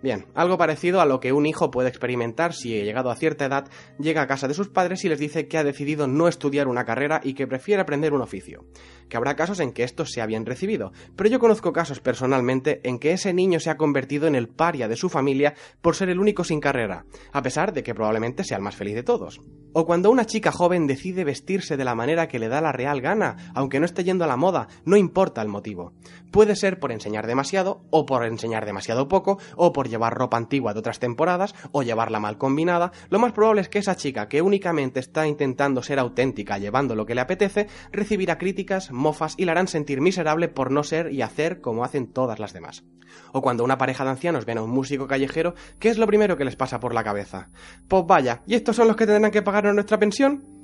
Bien, 0.00 0.26
algo 0.34 0.58
parecido 0.58 1.00
a 1.00 1.06
lo 1.06 1.18
que 1.18 1.32
un 1.32 1.44
hijo 1.44 1.72
puede 1.72 1.88
experimentar 1.88 2.54
si, 2.54 2.68
llegado 2.68 3.10
a 3.10 3.16
cierta 3.16 3.46
edad, 3.46 3.68
llega 3.98 4.22
a 4.22 4.28
casa 4.28 4.46
de 4.46 4.54
sus 4.54 4.68
padres 4.68 5.04
y 5.04 5.08
les 5.08 5.18
dice 5.18 5.48
que 5.48 5.58
ha 5.58 5.64
decidido 5.64 6.06
no 6.06 6.28
estudiar 6.28 6.68
una 6.68 6.84
carrera 6.84 7.20
y 7.24 7.34
que 7.34 7.48
prefiere 7.48 7.82
aprender 7.82 8.12
un 8.12 8.22
oficio. 8.22 8.64
Que 9.08 9.16
habrá 9.16 9.34
casos 9.34 9.58
en 9.58 9.72
que 9.72 9.82
esto 9.82 10.06
sea 10.06 10.26
bien 10.26 10.46
recibido, 10.46 10.92
pero 11.16 11.28
yo 11.28 11.40
conozco 11.40 11.72
casos 11.72 11.98
personalmente 11.98 12.80
en 12.84 13.00
que 13.00 13.10
ese 13.10 13.34
niño 13.34 13.58
se 13.58 13.70
ha 13.70 13.76
convertido 13.76 14.28
en 14.28 14.36
el 14.36 14.48
paria 14.48 14.86
de 14.86 14.94
su 14.94 15.08
familia 15.08 15.54
por 15.80 15.96
ser 15.96 16.10
el 16.10 16.20
único 16.20 16.44
sin 16.44 16.60
carrera, 16.60 17.04
a 17.32 17.42
pesar 17.42 17.72
de 17.72 17.82
que 17.82 17.94
probablemente 17.94 18.44
sea 18.44 18.58
el 18.58 18.62
más 18.62 18.76
feliz 18.76 18.94
de 18.94 19.02
todos. 19.02 19.40
O 19.72 19.84
cuando 19.84 20.10
una 20.10 20.26
chica 20.26 20.52
joven 20.52 20.86
decide 20.86 21.24
vestirse 21.24 21.76
de 21.76 21.84
la 21.84 21.94
manera 21.94 22.28
que 22.28 22.38
le 22.38 22.48
da 22.48 22.60
la 22.60 22.72
real 22.72 23.00
gana, 23.00 23.52
aunque 23.54 23.80
no 23.80 23.86
esté 23.86 24.04
yendo 24.04 24.24
a 24.24 24.28
la 24.28 24.36
moda, 24.36 24.68
no 24.84 24.96
importa 24.96 25.42
el 25.42 25.48
motivo. 25.48 25.92
Puede 26.30 26.56
ser 26.56 26.78
por 26.78 26.92
enseñar 26.92 27.26
demasiado, 27.26 27.82
o 27.90 28.06
por 28.06 28.24
enseñar 28.24 28.64
demasiado 28.64 29.08
poco, 29.08 29.38
o 29.56 29.72
por 29.72 29.87
llevar 29.88 30.14
ropa 30.14 30.36
antigua 30.36 30.72
de 30.72 30.80
otras 30.80 30.98
temporadas 30.98 31.54
o 31.72 31.82
llevarla 31.82 32.20
mal 32.20 32.38
combinada, 32.38 32.92
lo 33.10 33.18
más 33.18 33.32
probable 33.32 33.62
es 33.62 33.68
que 33.68 33.78
esa 33.78 33.96
chica 33.96 34.28
que 34.28 34.42
únicamente 34.42 35.00
está 35.00 35.26
intentando 35.26 35.82
ser 35.82 35.98
auténtica 35.98 36.58
llevando 36.58 36.94
lo 36.94 37.06
que 37.06 37.14
le 37.14 37.20
apetece, 37.20 37.66
recibirá 37.92 38.38
críticas, 38.38 38.90
mofas 38.90 39.34
y 39.36 39.44
la 39.44 39.52
harán 39.52 39.68
sentir 39.68 40.00
miserable 40.00 40.48
por 40.48 40.70
no 40.70 40.82
ser 40.82 41.12
y 41.12 41.22
hacer 41.22 41.60
como 41.60 41.84
hacen 41.84 42.12
todas 42.12 42.38
las 42.38 42.52
demás. 42.52 42.84
O 43.32 43.42
cuando 43.42 43.64
una 43.64 43.78
pareja 43.78 44.04
de 44.04 44.10
ancianos 44.10 44.44
ven 44.44 44.58
a 44.58 44.62
un 44.62 44.70
músico 44.70 45.06
callejero, 45.06 45.54
¿qué 45.78 45.88
es 45.88 45.98
lo 45.98 46.06
primero 46.06 46.36
que 46.36 46.44
les 46.44 46.56
pasa 46.56 46.80
por 46.80 46.94
la 46.94 47.04
cabeza? 47.04 47.50
Pues 47.88 48.04
vaya, 48.06 48.42
¿y 48.46 48.54
estos 48.54 48.76
son 48.76 48.88
los 48.88 48.96
que 48.96 49.06
tendrán 49.06 49.32
que 49.32 49.42
pagar 49.42 49.72
nuestra 49.74 49.98
pensión? 49.98 50.57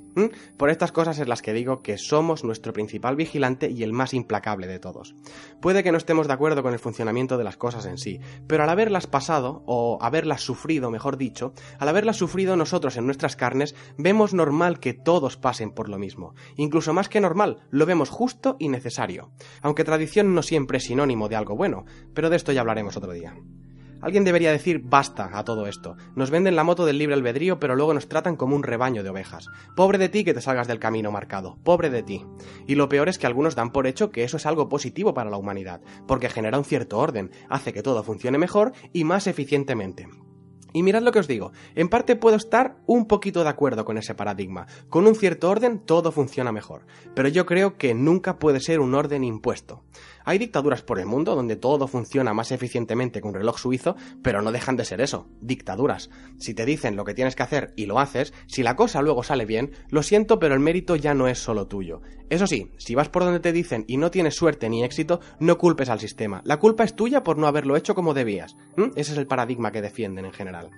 Por 0.57 0.69
estas 0.69 0.91
cosas 0.91 1.19
es 1.19 1.27
las 1.27 1.41
que 1.41 1.53
digo 1.53 1.81
que 1.81 1.97
somos 1.97 2.43
nuestro 2.43 2.73
principal 2.73 3.15
vigilante 3.15 3.69
y 3.69 3.83
el 3.83 3.93
más 3.93 4.13
implacable 4.13 4.67
de 4.67 4.79
todos. 4.79 5.15
Puede 5.61 5.83
que 5.83 5.91
no 5.91 5.97
estemos 5.97 6.27
de 6.27 6.33
acuerdo 6.33 6.63
con 6.63 6.73
el 6.73 6.79
funcionamiento 6.79 7.37
de 7.37 7.43
las 7.43 7.57
cosas 7.57 7.85
en 7.85 7.97
sí, 7.97 8.19
pero 8.47 8.63
al 8.63 8.69
haberlas 8.69 9.07
pasado, 9.07 9.63
o 9.65 9.97
haberlas 10.01 10.41
sufrido, 10.41 10.91
mejor 10.91 11.17
dicho, 11.17 11.53
al 11.79 11.89
haberlas 11.89 12.17
sufrido 12.17 12.55
nosotros 12.55 12.97
en 12.97 13.05
nuestras 13.05 13.35
carnes, 13.35 13.75
vemos 13.97 14.33
normal 14.33 14.79
que 14.79 14.93
todos 14.93 15.37
pasen 15.37 15.71
por 15.71 15.89
lo 15.89 15.97
mismo. 15.97 16.33
Incluso 16.55 16.93
más 16.93 17.09
que 17.09 17.21
normal, 17.21 17.59
lo 17.69 17.85
vemos 17.85 18.09
justo 18.09 18.55
y 18.59 18.69
necesario. 18.69 19.31
Aunque 19.61 19.83
tradición 19.83 20.33
no 20.33 20.41
siempre 20.41 20.77
es 20.77 20.85
sinónimo 20.85 21.29
de 21.29 21.35
algo 21.35 21.55
bueno, 21.55 21.85
pero 22.13 22.29
de 22.29 22.37
esto 22.37 22.51
ya 22.51 22.61
hablaremos 22.61 22.97
otro 22.97 23.11
día. 23.11 23.35
Alguien 24.05 24.23
debería 24.23 24.51
decir 24.51 24.83
basta 24.83 25.31
a 25.33 25.43
todo 25.43 25.65
esto. 25.65 25.97
Nos 26.15 26.29
venden 26.29 26.55
la 26.55 26.63
moto 26.63 26.85
del 26.85 26.99
libre 26.99 27.15
albedrío, 27.15 27.59
pero 27.59 27.75
luego 27.75 27.91
nos 27.91 28.07
tratan 28.07 28.35
como 28.35 28.55
un 28.55 28.61
rebaño 28.61 29.01
de 29.01 29.09
ovejas. 29.09 29.47
Pobre 29.75 29.97
de 29.97 30.09
ti 30.09 30.23
que 30.23 30.35
te 30.35 30.41
salgas 30.41 30.67
del 30.67 30.77
camino 30.77 31.11
marcado. 31.11 31.57
Pobre 31.63 31.89
de 31.89 32.03
ti. 32.03 32.23
Y 32.67 32.75
lo 32.75 32.87
peor 32.87 33.09
es 33.09 33.17
que 33.17 33.25
algunos 33.25 33.55
dan 33.55 33.71
por 33.71 33.87
hecho 33.87 34.11
que 34.11 34.23
eso 34.23 34.37
es 34.37 34.45
algo 34.45 34.69
positivo 34.69 35.15
para 35.15 35.31
la 35.31 35.37
humanidad, 35.37 35.81
porque 36.07 36.29
genera 36.29 36.59
un 36.59 36.65
cierto 36.65 36.99
orden, 36.99 37.31
hace 37.49 37.73
que 37.73 37.81
todo 37.81 38.03
funcione 38.03 38.37
mejor 38.37 38.73
y 38.93 39.05
más 39.05 39.25
eficientemente. 39.25 40.07
Y 40.75 40.83
mirad 40.83 41.01
lo 41.01 41.13
que 41.13 41.19
os 41.19 41.27
digo, 41.27 41.53
en 41.73 41.87
parte 41.87 42.17
puedo 42.17 42.35
estar 42.35 42.75
un 42.85 43.07
poquito 43.07 43.43
de 43.43 43.49
acuerdo 43.49 43.85
con 43.85 43.97
ese 43.97 44.13
paradigma. 44.13 44.67
Con 44.89 45.07
un 45.07 45.15
cierto 45.15 45.49
orden 45.49 45.79
todo 45.79 46.11
funciona 46.11 46.51
mejor, 46.51 46.85
pero 47.15 47.29
yo 47.29 47.45
creo 47.45 47.77
que 47.77 47.95
nunca 47.95 48.37
puede 48.37 48.59
ser 48.59 48.81
un 48.81 48.93
orden 48.93 49.23
impuesto. 49.23 49.85
Hay 50.25 50.37
dictaduras 50.37 50.81
por 50.81 50.99
el 50.99 51.05
mundo 51.05 51.35
donde 51.35 51.55
todo 51.55 51.87
funciona 51.87 52.33
más 52.33 52.51
eficientemente 52.51 53.21
que 53.21 53.27
un 53.27 53.33
reloj 53.33 53.59
suizo, 53.59 53.95
pero 54.21 54.41
no 54.41 54.51
dejan 54.51 54.75
de 54.75 54.85
ser 54.85 55.01
eso, 55.01 55.27
dictaduras. 55.39 56.09
Si 56.37 56.53
te 56.53 56.65
dicen 56.65 56.95
lo 56.95 57.05
que 57.05 57.13
tienes 57.13 57.35
que 57.35 57.43
hacer 57.43 57.73
y 57.75 57.85
lo 57.85 57.99
haces, 57.99 58.33
si 58.47 58.63
la 58.63 58.75
cosa 58.75 59.01
luego 59.01 59.23
sale 59.23 59.45
bien, 59.45 59.71
lo 59.89 60.03
siento, 60.03 60.39
pero 60.39 60.55
el 60.55 60.59
mérito 60.59 60.95
ya 60.95 61.13
no 61.13 61.27
es 61.27 61.39
solo 61.39 61.67
tuyo. 61.67 62.01
Eso 62.29 62.47
sí, 62.47 62.71
si 62.77 62.95
vas 62.95 63.09
por 63.09 63.23
donde 63.23 63.39
te 63.39 63.53
dicen 63.53 63.85
y 63.87 63.97
no 63.97 64.11
tienes 64.11 64.35
suerte 64.35 64.69
ni 64.69 64.83
éxito, 64.83 65.19
no 65.39 65.57
culpes 65.57 65.89
al 65.89 65.99
sistema. 65.99 66.41
La 66.43 66.57
culpa 66.57 66.83
es 66.83 66.95
tuya 66.95 67.23
por 67.23 67.37
no 67.37 67.47
haberlo 67.47 67.75
hecho 67.77 67.93
como 67.93 68.13
debías. 68.13 68.55
¿Mm? 68.75 68.91
Ese 68.95 69.11
es 69.11 69.17
el 69.17 69.27
paradigma 69.27 69.71
que 69.71 69.81
defienden 69.81 70.25
en 70.25 70.33
general. 70.33 70.71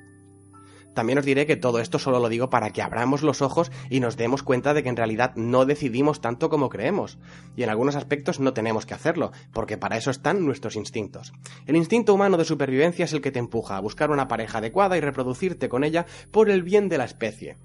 También 0.97 1.19
os 1.19 1.25
diré 1.25 1.45
que 1.45 1.57
todo 1.57 1.77
esto 1.77 1.99
solo 1.99 2.17
lo 2.19 2.27
digo 2.27 2.49
para 2.49 2.71
que 2.71 2.81
abramos 2.81 3.21
los 3.21 3.43
ojos 3.43 3.71
y 3.91 3.99
nos 3.99 4.17
demos 4.17 4.41
cuenta 4.41 4.73
de 4.73 4.81
que 4.81 4.89
en 4.89 4.95
realidad 4.95 5.35
no 5.35 5.63
decidimos 5.67 6.21
tanto 6.21 6.49
como 6.49 6.69
creemos. 6.69 7.19
Y 7.55 7.61
en 7.61 7.69
algunos 7.69 7.95
aspectos 7.95 8.39
no 8.39 8.53
tenemos 8.53 8.87
que 8.87 8.95
hacerlo, 8.95 9.31
porque 9.53 9.77
para 9.77 9.95
eso 9.95 10.09
están 10.09 10.43
nuestros 10.43 10.75
instintos. 10.75 11.33
El 11.67 11.75
instinto 11.75 12.15
humano 12.15 12.35
de 12.35 12.45
supervivencia 12.45 13.05
es 13.05 13.13
el 13.13 13.21
que 13.21 13.29
te 13.29 13.37
empuja 13.37 13.77
a 13.77 13.79
buscar 13.79 14.09
una 14.09 14.27
pareja 14.27 14.57
adecuada 14.57 14.97
y 14.97 15.01
reproducirte 15.01 15.69
con 15.69 15.83
ella 15.83 16.07
por 16.31 16.49
el 16.49 16.63
bien 16.63 16.89
de 16.89 16.97
la 16.97 17.05
especie. 17.05 17.57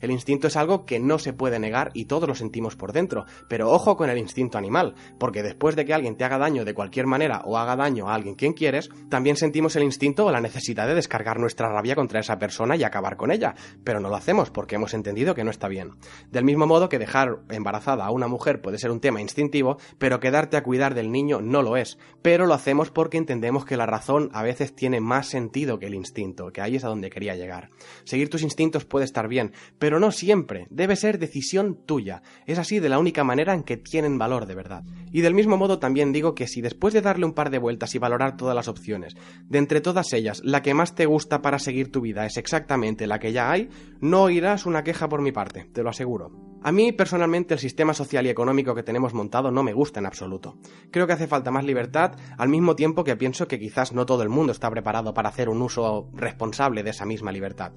El 0.00 0.10
instinto 0.10 0.46
es 0.46 0.56
algo 0.56 0.86
que 0.86 0.98
no 0.98 1.18
se 1.18 1.34
puede 1.34 1.58
negar 1.58 1.90
y 1.92 2.06
todos 2.06 2.26
lo 2.26 2.34
sentimos 2.34 2.74
por 2.74 2.94
dentro, 2.94 3.26
pero 3.50 3.70
ojo 3.70 3.98
con 3.98 4.08
el 4.08 4.16
instinto 4.16 4.56
animal, 4.56 4.94
porque 5.18 5.42
después 5.42 5.76
de 5.76 5.84
que 5.84 5.92
alguien 5.92 6.16
te 6.16 6.24
haga 6.24 6.38
daño 6.38 6.64
de 6.64 6.72
cualquier 6.72 7.06
manera 7.06 7.42
o 7.44 7.58
haga 7.58 7.76
daño 7.76 8.08
a 8.08 8.14
alguien 8.14 8.34
quien 8.34 8.54
quieres, 8.54 8.88
también 9.10 9.36
sentimos 9.36 9.76
el 9.76 9.82
instinto 9.82 10.24
o 10.24 10.32
la 10.32 10.40
necesidad 10.40 10.86
de 10.86 10.94
descargar 10.94 11.38
nuestra 11.38 11.68
rabia 11.68 11.94
contra 11.94 12.20
esa 12.20 12.38
persona 12.38 12.77
y 12.78 12.84
acabar 12.84 13.16
con 13.16 13.30
ella, 13.30 13.54
pero 13.84 14.00
no 14.00 14.08
lo 14.08 14.16
hacemos 14.16 14.50
porque 14.50 14.76
hemos 14.76 14.94
entendido 14.94 15.34
que 15.34 15.44
no 15.44 15.50
está 15.50 15.68
bien. 15.68 15.92
Del 16.30 16.44
mismo 16.44 16.66
modo 16.66 16.88
que 16.88 16.98
dejar 16.98 17.40
embarazada 17.50 18.06
a 18.06 18.10
una 18.10 18.28
mujer 18.28 18.60
puede 18.60 18.78
ser 18.78 18.90
un 18.90 19.00
tema 19.00 19.20
instintivo, 19.20 19.78
pero 19.98 20.20
quedarte 20.20 20.56
a 20.56 20.62
cuidar 20.62 20.94
del 20.94 21.12
niño 21.12 21.40
no 21.40 21.62
lo 21.62 21.76
es, 21.76 21.98
pero 22.22 22.46
lo 22.46 22.54
hacemos 22.54 22.90
porque 22.90 23.18
entendemos 23.18 23.64
que 23.64 23.76
la 23.76 23.86
razón 23.86 24.30
a 24.32 24.42
veces 24.42 24.74
tiene 24.74 25.00
más 25.00 25.26
sentido 25.26 25.78
que 25.78 25.86
el 25.86 25.94
instinto, 25.94 26.52
que 26.52 26.60
ahí 26.60 26.76
es 26.76 26.84
a 26.84 26.88
donde 26.88 27.10
quería 27.10 27.34
llegar. 27.34 27.70
Seguir 28.04 28.30
tus 28.30 28.42
instintos 28.42 28.84
puede 28.84 29.04
estar 29.04 29.28
bien, 29.28 29.52
pero 29.78 30.00
no 30.00 30.12
siempre, 30.12 30.66
debe 30.70 30.96
ser 30.96 31.18
decisión 31.18 31.76
tuya. 31.86 32.22
Es 32.46 32.58
así 32.58 32.80
de 32.80 32.88
la 32.88 32.98
única 32.98 33.24
manera 33.24 33.54
en 33.54 33.62
que 33.62 33.76
tienen 33.76 34.18
valor 34.18 34.46
de 34.46 34.54
verdad. 34.54 34.84
Y 35.12 35.22
del 35.22 35.34
mismo 35.34 35.56
modo 35.56 35.78
también 35.78 36.12
digo 36.12 36.34
que 36.34 36.46
si 36.46 36.60
después 36.60 36.94
de 36.94 37.00
darle 37.00 37.26
un 37.26 37.32
par 37.32 37.50
de 37.50 37.58
vueltas 37.58 37.94
y 37.94 37.98
valorar 37.98 38.36
todas 38.36 38.54
las 38.54 38.68
opciones, 38.68 39.16
de 39.48 39.58
entre 39.58 39.80
todas 39.80 40.12
ellas, 40.12 40.40
la 40.44 40.62
que 40.62 40.74
más 40.74 40.94
te 40.94 41.06
gusta 41.06 41.42
para 41.42 41.58
seguir 41.58 41.90
tu 41.90 42.00
vida 42.00 42.26
es 42.26 42.36
exactamente 42.36 42.67
la 43.06 43.18
que 43.18 43.32
ya 43.32 43.50
hay, 43.50 43.70
no 44.00 44.24
oirás 44.24 44.66
una 44.66 44.84
queja 44.84 45.08
por 45.08 45.22
mi 45.22 45.32
parte, 45.32 45.68
te 45.72 45.82
lo 45.82 45.90
aseguro. 45.90 46.48
A 46.60 46.72
mí 46.72 46.90
personalmente 46.90 47.54
el 47.54 47.60
sistema 47.60 47.94
social 47.94 48.26
y 48.26 48.30
económico 48.30 48.74
que 48.74 48.82
tenemos 48.82 49.14
montado 49.14 49.52
no 49.52 49.62
me 49.62 49.72
gusta 49.72 50.00
en 50.00 50.06
absoluto. 50.06 50.58
Creo 50.90 51.06
que 51.06 51.12
hace 51.12 51.28
falta 51.28 51.52
más 51.52 51.64
libertad, 51.64 52.16
al 52.36 52.48
mismo 52.48 52.74
tiempo 52.74 53.04
que 53.04 53.16
pienso 53.16 53.46
que 53.46 53.60
quizás 53.60 53.92
no 53.92 54.06
todo 54.06 54.24
el 54.24 54.28
mundo 54.28 54.50
está 54.50 54.68
preparado 54.68 55.14
para 55.14 55.28
hacer 55.28 55.48
un 55.48 55.62
uso 55.62 56.10
responsable 56.14 56.82
de 56.82 56.90
esa 56.90 57.06
misma 57.06 57.30
libertad. 57.30 57.72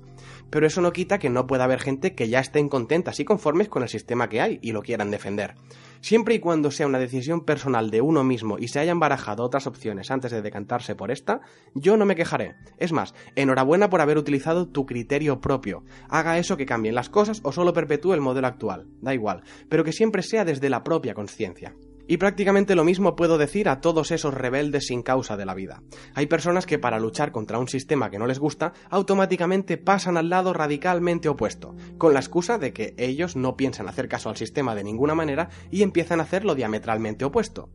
Pero 0.49 0.65
eso 0.65 0.81
no 0.81 0.93
quita 0.93 1.19
que 1.19 1.29
no 1.29 1.45
pueda 1.45 1.65
haber 1.65 1.79
gente 1.79 2.15
que 2.15 2.27
ya 2.27 2.39
estén 2.39 2.69
contentas 2.69 3.19
y 3.19 3.25
conformes 3.25 3.69
con 3.69 3.83
el 3.83 3.89
sistema 3.89 4.29
que 4.29 4.41
hay 4.41 4.59
y 4.63 4.71
lo 4.71 4.81
quieran 4.81 5.11
defender. 5.11 5.55
Siempre 6.01 6.33
y 6.33 6.39
cuando 6.39 6.71
sea 6.71 6.87
una 6.87 6.97
decisión 6.97 7.45
personal 7.45 7.91
de 7.91 8.01
uno 8.01 8.23
mismo 8.23 8.57
y 8.57 8.67
se 8.69 8.79
hayan 8.79 8.99
barajado 8.99 9.43
otras 9.43 9.67
opciones 9.67 10.09
antes 10.09 10.31
de 10.31 10.41
decantarse 10.41 10.95
por 10.95 11.11
esta, 11.11 11.41
yo 11.75 11.95
no 11.95 12.05
me 12.05 12.15
quejaré. 12.15 12.55
Es 12.77 12.91
más, 12.91 13.13
enhorabuena 13.35 13.89
por 13.89 14.01
haber 14.01 14.17
utilizado 14.17 14.67
tu 14.67 14.87
criterio 14.87 15.41
propio. 15.41 15.83
Haga 16.09 16.39
eso 16.39 16.57
que 16.57 16.65
cambien 16.65 16.95
las 16.95 17.09
cosas 17.09 17.41
o 17.43 17.51
solo 17.51 17.73
perpetúe 17.73 18.13
el 18.13 18.21
modelo 18.21 18.47
actual. 18.47 18.87
Da 18.99 19.13
igual, 19.13 19.43
pero 19.69 19.83
que 19.83 19.91
siempre 19.93 20.23
sea 20.23 20.43
desde 20.43 20.71
la 20.71 20.83
propia 20.83 21.13
conciencia. 21.13 21.75
Y 22.11 22.17
prácticamente 22.17 22.75
lo 22.75 22.83
mismo 22.83 23.15
puedo 23.15 23.37
decir 23.37 23.69
a 23.69 23.79
todos 23.79 24.11
esos 24.11 24.33
rebeldes 24.33 24.87
sin 24.87 25.01
causa 25.01 25.37
de 25.37 25.45
la 25.45 25.53
vida. 25.53 25.81
Hay 26.13 26.25
personas 26.25 26.65
que 26.65 26.77
para 26.77 26.99
luchar 26.99 27.31
contra 27.31 27.57
un 27.57 27.69
sistema 27.69 28.09
que 28.09 28.19
no 28.19 28.27
les 28.27 28.37
gusta, 28.37 28.73
automáticamente 28.89 29.77
pasan 29.77 30.17
al 30.17 30.27
lado 30.27 30.51
radicalmente 30.51 31.29
opuesto, 31.29 31.73
con 31.97 32.13
la 32.13 32.19
excusa 32.19 32.57
de 32.57 32.73
que 32.73 32.95
ellos 32.97 33.37
no 33.37 33.55
piensan 33.55 33.87
hacer 33.87 34.09
caso 34.09 34.27
al 34.27 34.35
sistema 34.35 34.75
de 34.75 34.83
ninguna 34.83 35.15
manera 35.15 35.47
y 35.71 35.83
empiezan 35.83 36.19
a 36.19 36.23
hacerlo 36.23 36.53
diametralmente 36.53 37.23
opuesto. 37.23 37.69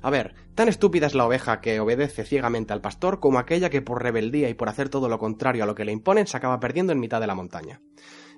A 0.00 0.08
ver, 0.08 0.36
tan 0.54 0.68
estúpida 0.68 1.06
es 1.06 1.14
la 1.14 1.26
oveja 1.26 1.60
que 1.60 1.78
obedece 1.78 2.24
ciegamente 2.24 2.72
al 2.72 2.80
pastor 2.80 3.20
como 3.20 3.38
aquella 3.38 3.68
que 3.68 3.82
por 3.82 4.02
rebeldía 4.02 4.48
y 4.48 4.54
por 4.54 4.70
hacer 4.70 4.88
todo 4.88 5.10
lo 5.10 5.18
contrario 5.18 5.64
a 5.64 5.66
lo 5.66 5.74
que 5.74 5.84
le 5.84 5.92
imponen 5.92 6.26
se 6.26 6.38
acaba 6.38 6.60
perdiendo 6.60 6.94
en 6.94 6.98
mitad 6.98 7.20
de 7.20 7.26
la 7.26 7.34
montaña. 7.34 7.82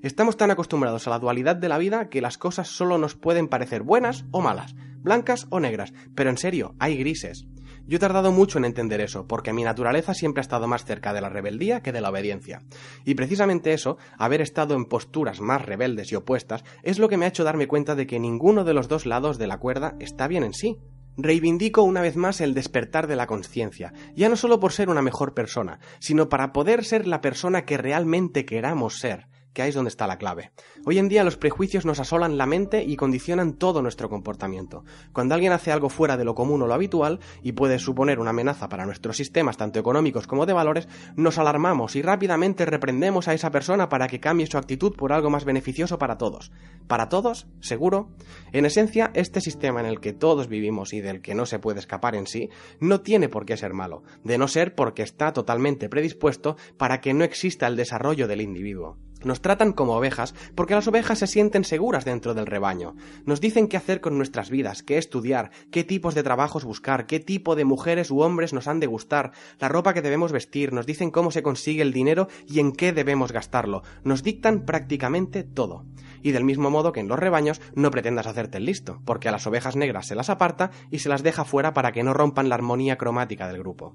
Estamos 0.05 0.37
tan 0.37 0.51
acostumbrados 0.51 1.07
a 1.07 1.11
la 1.11 1.19
dualidad 1.19 1.57
de 1.57 1.71
la 1.71 1.79
vida 1.79 2.11
que 2.11 2.21
las 2.21 2.37
cosas 2.37 2.69
solo 2.69 2.99
nos 2.99 3.15
pueden 3.15 3.49
parecer 3.49 3.83
buenas 3.83 4.27
o 4.33 4.43
malas, 4.43 4.75
blancas 4.99 5.47
o 5.49 5.61
negras, 5.61 5.95
pero 6.15 6.29
en 6.29 6.37
serio, 6.37 6.75
hay 6.79 6.99
grises. 6.99 7.47
Yo 7.87 7.97
he 7.97 8.01
tardado 8.01 8.31
mucho 8.31 8.59
en 8.59 8.67
entender 8.67 9.01
eso, 9.01 9.27
porque 9.27 9.55
mi 9.55 9.65
naturaleza 9.65 10.13
siempre 10.13 10.41
ha 10.41 10.43
estado 10.43 10.69
más 10.69 10.85
cerca 10.85 11.15
de 11.15 11.23
la 11.23 11.31
rebeldía 11.31 11.81
que 11.81 11.91
de 11.91 12.03
la 12.03 12.11
obediencia. 12.11 12.61
Y 13.07 13.15
precisamente 13.15 13.73
eso, 13.73 13.97
haber 14.19 14.43
estado 14.43 14.75
en 14.75 14.85
posturas 14.85 15.41
más 15.41 15.65
rebeldes 15.65 16.13
y 16.13 16.17
opuestas, 16.17 16.65
es 16.83 16.99
lo 16.99 17.09
que 17.09 17.17
me 17.17 17.25
ha 17.25 17.29
hecho 17.29 17.43
darme 17.43 17.67
cuenta 17.67 17.95
de 17.95 18.07
que 18.07 18.21
ninguno 18.21 18.65
de 18.65 18.75
los 18.75 18.89
dos 18.89 19.07
lados 19.07 19.39
de 19.39 19.47
la 19.47 19.57
cuerda 19.57 19.97
está 20.01 20.29
bien 20.29 20.45
en 20.45 20.53
sí. 20.53 20.77
Reivindico 21.17 21.83
una 21.83 22.03
vez 22.03 22.17
más 22.17 22.43
el 22.43 22.53
despertar 22.53 23.07
de 23.07 23.17
la 23.17 23.27
conciencia, 23.27 23.95
ya 24.15 24.29
no 24.29 24.37
solo 24.37 24.61
por 24.61 24.73
ser 24.73 24.91
una 24.91 25.01
mejor 25.01 25.33
persona, 25.33 25.79
sino 25.99 26.29
para 26.29 26.53
poder 26.53 26.85
ser 26.85 27.07
la 27.07 27.23
persona 27.23 27.65
que 27.65 27.79
realmente 27.79 28.45
queramos 28.45 28.99
ser, 28.99 29.29
que 29.55 29.63
ahí 29.63 29.71
es 29.71 29.75
donde 29.75 29.89
está 29.89 30.07
la 30.07 30.19
clave. 30.19 30.51
Hoy 30.85 30.99
en 30.99 31.09
día 31.09 31.25
los 31.25 31.37
prejuicios 31.39 31.87
nos 31.87 32.01
asolan 32.01 32.37
la 32.37 32.45
mente 32.45 32.83
y 32.83 32.97
condicionan 32.97 33.55
todo 33.55 33.81
nuestro 33.81 34.11
comportamiento. 34.11 34.85
Cuando 35.13 35.35
alguien 35.35 35.53
hace 35.53 35.73
algo 35.73 35.89
fuera 35.89 36.17
de 36.17 36.25
lo 36.25 36.35
común 36.35 36.61
o 36.63 36.67
lo 36.67 36.75
habitual 36.75 37.21
y 37.43 37.53
puede 37.53 37.79
suponer 37.79 38.19
una 38.19 38.31
amenaza 38.31 38.69
para 38.69 38.85
nuestros 38.85 39.17
sistemas 39.17 39.57
tanto 39.57 39.79
económicos 39.79 40.27
como 40.27 40.45
de 40.45 40.53
valores, 40.53 40.89
nos 41.17 41.39
alarmamos 41.39 41.97
y 41.97 42.03
rápidamente 42.03 42.67
reprendemos 42.67 43.29
a 43.29 43.35
esa 43.35 43.51
persona 43.51 43.89
para 43.89 44.09
que 44.09 44.21
cambie 44.21 44.47
su 44.47 44.59
actitud 44.59 44.93
por 44.95 45.13
algo 45.13 45.31
más 45.31 45.45
beneficioso 45.45 45.99
para 45.99 46.19
todos. 46.19 46.51
¿Para 46.89 47.09
todos? 47.09 47.47
¿Seguro? 47.61 48.11
En 48.53 48.67
esencia, 48.67 49.11
este 49.15 49.41
sistema 49.41 49.81
en 49.81 49.87
el 49.87 50.01
que 50.01 50.13
todos 50.13 50.49
vivimos 50.49 50.93
y 50.93 51.01
del 51.01 51.23
que 51.23 51.35
no 51.35 51.47
se 51.47 51.61
puede 51.61 51.79
escapar 51.79 52.17
en 52.17 52.27
sí, 52.27 52.49
no 52.81 53.01
tiene 53.01 53.29
por 53.29 53.47
qué 53.47 53.57
ser 53.57 53.73
malo, 53.73 54.03
de 54.25 54.37
no 54.37 54.49
ser 54.49 54.75
porque 54.75 55.03
está 55.03 55.33
totalmente 55.33 55.89
predispuesto 55.89 56.57
para 56.77 57.01
que 57.01 57.15
no 57.15 57.25
exista 57.25 57.67
el 57.67 57.77
desarrollo 57.77 58.27
del 58.27 58.41
individuo. 58.41 58.99
Nos 59.25 59.41
tratan 59.41 59.73
como 59.73 59.97
ovejas 59.97 60.35
porque 60.55 60.75
las 60.75 60.87
ovejas 60.89 61.19
se 61.19 61.27
sienten 61.27 61.65
seguras 61.65 62.05
dentro 62.05 62.35
del 62.35 62.47
rebaño. 62.47 62.95
Nos 63.25 63.41
dicen 63.41 63.69
qué 63.69 63.77
hacer 63.77 64.01
con 64.01 64.17
nuestras 64.17 64.51
vidas, 64.51 64.83
qué 64.83 64.99
estudiar, 64.99 65.51
qué 65.71 65.85
tipos 65.85 66.15
de 66.15 66.23
trabajos 66.23 66.65
buscar, 66.65 67.07
qué 67.07 67.21
tipo 67.21 67.57
de 67.57 67.65
mujeres 67.65 68.11
u 68.11 68.21
hombres 68.21 68.53
nos 68.53 68.69
han 68.69 68.81
de 68.81 68.87
gustar, 68.87 69.33
la 69.59 69.69
ropa 69.69 69.95
que 69.95 70.03
debemos 70.03 70.33
vestir, 70.33 70.73
nos 70.73 70.87
dicen 70.87 71.11
cómo 71.11 71.31
se 71.31 71.43
consigue 71.43 71.83
el 71.83 71.93
dinero 71.93 72.29
y 72.47 72.61
en 72.61 72.73
qué 72.73 72.93
debemos 72.93 73.33
gastarlo. 73.33 73.83
Nos 74.03 74.23
dictan 74.23 74.65
prácticamente 74.65 75.43
todo. 75.43 75.85
Y 76.25 76.33
del 76.33 76.43
mismo 76.43 76.71
modo 76.71 76.91
que 76.91 77.01
en 77.01 77.09
los 77.09 77.19
rebaños 77.19 77.61
no 77.77 77.91
pretendas 77.91 78.27
hacerte 78.27 78.57
el 78.57 78.65
listo, 78.65 79.03
porque 79.05 79.29
a 79.29 79.33
las 79.33 79.47
ovejas 79.47 79.77
negras 79.77 80.07
se 80.07 80.15
las 80.15 80.31
aparta 80.31 80.71
y 80.91 81.01
se 81.01 81.11
las 81.11 81.23
deja 81.23 81.45
fuera 81.45 81.75
para 81.75 81.93
que 81.93 82.03
no 82.03 82.15
rompan 82.15 82.49
la 82.49 82.57
armonía 82.57 82.97
cromática 82.97 83.47
del 83.47 83.59
grupo. 83.59 83.95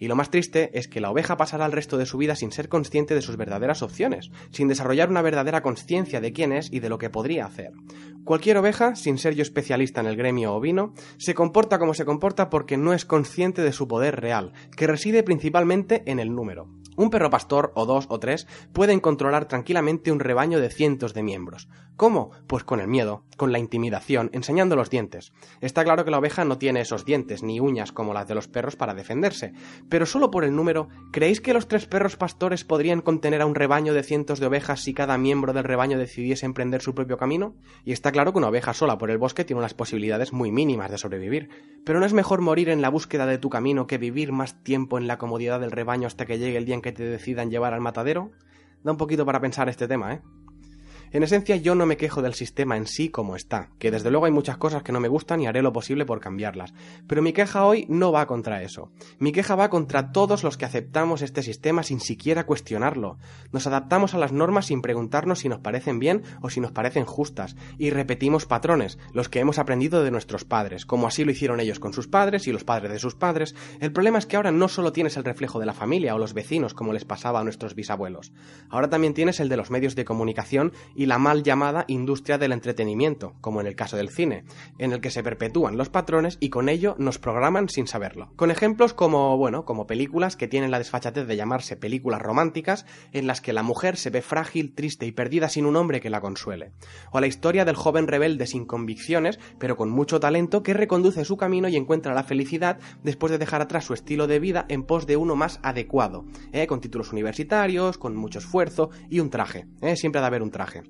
Y 0.00 0.08
lo 0.08 0.16
más 0.16 0.30
triste 0.30 0.76
es 0.76 0.88
que 0.88 1.00
la 1.00 1.10
oveja 1.10 1.36
pasará 1.36 1.66
el 1.66 1.72
resto 1.72 1.96
de 1.96 2.06
su 2.06 2.18
vida 2.18 2.36
sin 2.36 2.52
ser 2.52 2.68
consciente 2.68 3.14
de 3.14 3.22
sus 3.22 3.36
verdaderas 3.36 3.82
opciones, 3.82 4.30
sin 4.50 4.66
desarrollar 4.66 5.08
una 5.08 5.22
verdadera 5.22 5.62
conciencia 5.62 6.20
de 6.20 6.32
quién 6.32 6.52
es 6.52 6.68
y 6.72 6.80
de 6.80 6.88
lo 6.88 6.98
que 6.98 7.10
podría 7.10 7.46
hacer. 7.46 7.72
Cualquier 8.24 8.58
oveja, 8.58 8.94
sin 8.94 9.16
ser 9.16 9.34
yo 9.36 9.42
especialista 9.42 10.00
en 10.00 10.06
el 10.08 10.16
gremio 10.16 10.54
ovino, 10.54 10.94
se 11.16 11.34
comporta 11.34 11.78
como 11.78 11.94
se 11.94 12.04
comporta 12.04 12.50
porque 12.50 12.76
no 12.76 12.92
es 12.92 13.04
consciente 13.04 13.62
de 13.62 13.72
su 13.72 13.88
poder 13.88 14.20
real, 14.20 14.52
que 14.76 14.86
reside 14.86 15.22
principalmente 15.22 16.02
en 16.06 16.18
el 16.18 16.34
número. 16.34 16.68
Un 16.98 17.10
perro 17.10 17.30
pastor, 17.30 17.70
o 17.76 17.86
dos, 17.86 18.06
o 18.08 18.18
tres, 18.18 18.48
pueden 18.72 18.98
controlar 18.98 19.46
tranquilamente 19.46 20.10
un 20.10 20.18
rebaño 20.18 20.58
de 20.58 20.68
cientos 20.68 21.14
de 21.14 21.22
miembros. 21.22 21.68
¿Cómo? 21.94 22.30
Pues 22.46 22.64
con 22.64 22.80
el 22.80 22.86
miedo, 22.86 23.24
con 23.36 23.50
la 23.52 23.58
intimidación, 23.58 24.30
enseñando 24.32 24.76
los 24.76 24.90
dientes. 24.90 25.32
Está 25.60 25.82
claro 25.82 26.04
que 26.04 26.12
la 26.12 26.18
oveja 26.18 26.44
no 26.44 26.58
tiene 26.58 26.80
esos 26.80 27.04
dientes 27.04 27.42
ni 27.42 27.58
uñas 27.58 27.90
como 27.90 28.14
las 28.14 28.28
de 28.28 28.36
los 28.36 28.46
perros 28.46 28.76
para 28.76 28.94
defenderse, 28.94 29.52
pero 29.88 30.06
solo 30.06 30.30
por 30.30 30.44
el 30.44 30.54
número, 30.54 30.88
¿creéis 31.12 31.40
que 31.40 31.52
los 31.52 31.66
tres 31.66 31.86
perros 31.86 32.16
pastores 32.16 32.64
podrían 32.64 33.00
contener 33.00 33.42
a 33.42 33.46
un 33.46 33.56
rebaño 33.56 33.94
de 33.94 34.04
cientos 34.04 34.38
de 34.38 34.46
ovejas 34.46 34.80
si 34.80 34.94
cada 34.94 35.18
miembro 35.18 35.52
del 35.52 35.64
rebaño 35.64 35.98
decidiese 35.98 36.46
emprender 36.46 36.82
su 36.82 36.94
propio 36.94 37.16
camino? 37.16 37.56
Y 37.84 37.92
está 37.92 38.12
claro 38.12 38.32
que 38.32 38.38
una 38.38 38.48
oveja 38.48 38.74
sola 38.74 38.98
por 38.98 39.10
el 39.10 39.18
bosque 39.18 39.44
tiene 39.44 39.58
unas 39.58 39.74
posibilidades 39.74 40.32
muy 40.32 40.52
mínimas 40.52 40.90
de 40.90 40.98
sobrevivir, 40.98 41.48
pero 41.84 41.98
no 41.98 42.06
es 42.06 42.12
mejor 42.12 42.42
morir 42.42 42.68
en 42.68 42.82
la 42.82 42.90
búsqueda 42.90 43.26
de 43.26 43.38
tu 43.38 43.50
camino 43.50 43.86
que 43.86 43.98
vivir 43.98 44.30
más 44.30 44.62
tiempo 44.62 44.98
en 44.98 45.08
la 45.08 45.18
comodidad 45.18 45.58
del 45.58 45.72
rebaño 45.72 46.06
hasta 46.06 46.26
que 46.26 46.38
llegue 46.38 46.58
el 46.58 46.64
día 46.64 46.76
en 46.76 46.82
que 46.82 46.87
te 46.92 47.04
decidan 47.04 47.50
llevar 47.50 47.74
al 47.74 47.80
matadero? 47.80 48.30
Da 48.82 48.92
un 48.92 48.98
poquito 48.98 49.26
para 49.26 49.40
pensar 49.40 49.68
este 49.68 49.88
tema, 49.88 50.14
¿eh? 50.14 50.22
En 51.10 51.22
esencia 51.22 51.56
yo 51.56 51.74
no 51.74 51.86
me 51.86 51.96
quejo 51.96 52.20
del 52.20 52.34
sistema 52.34 52.76
en 52.76 52.86
sí 52.86 53.08
como 53.08 53.34
está, 53.34 53.70
que 53.78 53.90
desde 53.90 54.10
luego 54.10 54.26
hay 54.26 54.32
muchas 54.32 54.58
cosas 54.58 54.82
que 54.82 54.92
no 54.92 55.00
me 55.00 55.08
gustan 55.08 55.40
y 55.40 55.46
haré 55.46 55.62
lo 55.62 55.72
posible 55.72 56.04
por 56.04 56.20
cambiarlas, 56.20 56.74
pero 57.06 57.22
mi 57.22 57.32
queja 57.32 57.64
hoy 57.64 57.86
no 57.88 58.12
va 58.12 58.26
contra 58.26 58.62
eso. 58.62 58.90
Mi 59.18 59.32
queja 59.32 59.56
va 59.56 59.70
contra 59.70 60.12
todos 60.12 60.44
los 60.44 60.58
que 60.58 60.66
aceptamos 60.66 61.22
este 61.22 61.42
sistema 61.42 61.82
sin 61.82 62.00
siquiera 62.00 62.44
cuestionarlo. 62.44 63.16
Nos 63.52 63.66
adaptamos 63.66 64.12
a 64.12 64.18
las 64.18 64.32
normas 64.32 64.66
sin 64.66 64.82
preguntarnos 64.82 65.38
si 65.38 65.48
nos 65.48 65.60
parecen 65.60 65.98
bien 65.98 66.24
o 66.42 66.50
si 66.50 66.60
nos 66.60 66.72
parecen 66.72 67.06
justas, 67.06 67.56
y 67.78 67.88
repetimos 67.88 68.44
patrones, 68.44 68.98
los 69.14 69.30
que 69.30 69.40
hemos 69.40 69.58
aprendido 69.58 70.04
de 70.04 70.10
nuestros 70.10 70.44
padres, 70.44 70.84
como 70.84 71.06
así 71.06 71.24
lo 71.24 71.30
hicieron 71.30 71.60
ellos 71.60 71.80
con 71.80 71.94
sus 71.94 72.06
padres 72.06 72.46
y 72.46 72.52
los 72.52 72.64
padres 72.64 72.92
de 72.92 72.98
sus 72.98 73.14
padres. 73.14 73.54
El 73.80 73.92
problema 73.92 74.18
es 74.18 74.26
que 74.26 74.36
ahora 74.36 74.52
no 74.52 74.68
solo 74.68 74.92
tienes 74.92 75.16
el 75.16 75.24
reflejo 75.24 75.58
de 75.58 75.66
la 75.66 75.72
familia 75.72 76.14
o 76.14 76.18
los 76.18 76.34
vecinos 76.34 76.74
como 76.74 76.92
les 76.92 77.06
pasaba 77.06 77.40
a 77.40 77.44
nuestros 77.44 77.74
bisabuelos, 77.74 78.32
ahora 78.68 78.90
también 78.90 79.14
tienes 79.14 79.40
el 79.40 79.48
de 79.48 79.56
los 79.56 79.70
medios 79.70 79.94
de 79.94 80.04
comunicación 80.04 80.72
y 80.98 81.06
la 81.06 81.18
mal 81.18 81.44
llamada 81.44 81.84
industria 81.86 82.38
del 82.38 82.50
entretenimiento, 82.50 83.36
como 83.40 83.60
en 83.60 83.68
el 83.68 83.76
caso 83.76 83.96
del 83.96 84.10
cine, 84.10 84.42
en 84.78 84.92
el 84.92 85.00
que 85.00 85.12
se 85.12 85.22
perpetúan 85.22 85.76
los 85.76 85.90
patrones 85.90 86.38
y 86.40 86.50
con 86.50 86.68
ello 86.68 86.96
nos 86.98 87.20
programan 87.20 87.68
sin 87.68 87.86
saberlo. 87.86 88.32
Con 88.34 88.50
ejemplos 88.50 88.94
como, 88.94 89.36
bueno, 89.36 89.64
como 89.64 89.86
películas 89.86 90.34
que 90.34 90.48
tienen 90.48 90.72
la 90.72 90.78
desfachatez 90.78 91.28
de 91.28 91.36
llamarse 91.36 91.76
películas 91.76 92.20
románticas, 92.20 92.84
en 93.12 93.28
las 93.28 93.40
que 93.40 93.52
la 93.52 93.62
mujer 93.62 93.96
se 93.96 94.10
ve 94.10 94.22
frágil, 94.22 94.74
triste 94.74 95.06
y 95.06 95.12
perdida 95.12 95.48
sin 95.48 95.66
un 95.66 95.76
hombre 95.76 96.00
que 96.00 96.10
la 96.10 96.20
consuele. 96.20 96.72
O 97.12 97.20
la 97.20 97.28
historia 97.28 97.64
del 97.64 97.76
joven 97.76 98.08
rebelde 98.08 98.48
sin 98.48 98.66
convicciones, 98.66 99.38
pero 99.60 99.76
con 99.76 99.90
mucho 99.90 100.18
talento, 100.18 100.64
que 100.64 100.74
reconduce 100.74 101.24
su 101.24 101.36
camino 101.36 101.68
y 101.68 101.76
encuentra 101.76 102.12
la 102.12 102.24
felicidad 102.24 102.80
después 103.04 103.30
de 103.30 103.38
dejar 103.38 103.62
atrás 103.62 103.84
su 103.84 103.94
estilo 103.94 104.26
de 104.26 104.40
vida 104.40 104.66
en 104.68 104.82
pos 104.82 105.06
de 105.06 105.16
uno 105.16 105.36
más 105.36 105.60
adecuado, 105.62 106.24
¿eh? 106.52 106.66
con 106.66 106.80
títulos 106.80 107.12
universitarios, 107.12 107.98
con 107.98 108.16
mucho 108.16 108.40
esfuerzo 108.40 108.90
y 109.08 109.20
un 109.20 109.30
traje. 109.30 109.68
¿eh? 109.80 109.94
Siempre 109.94 110.18
ha 110.18 110.22
de 110.22 110.26
haber 110.26 110.42
un 110.42 110.50
traje. 110.50 110.87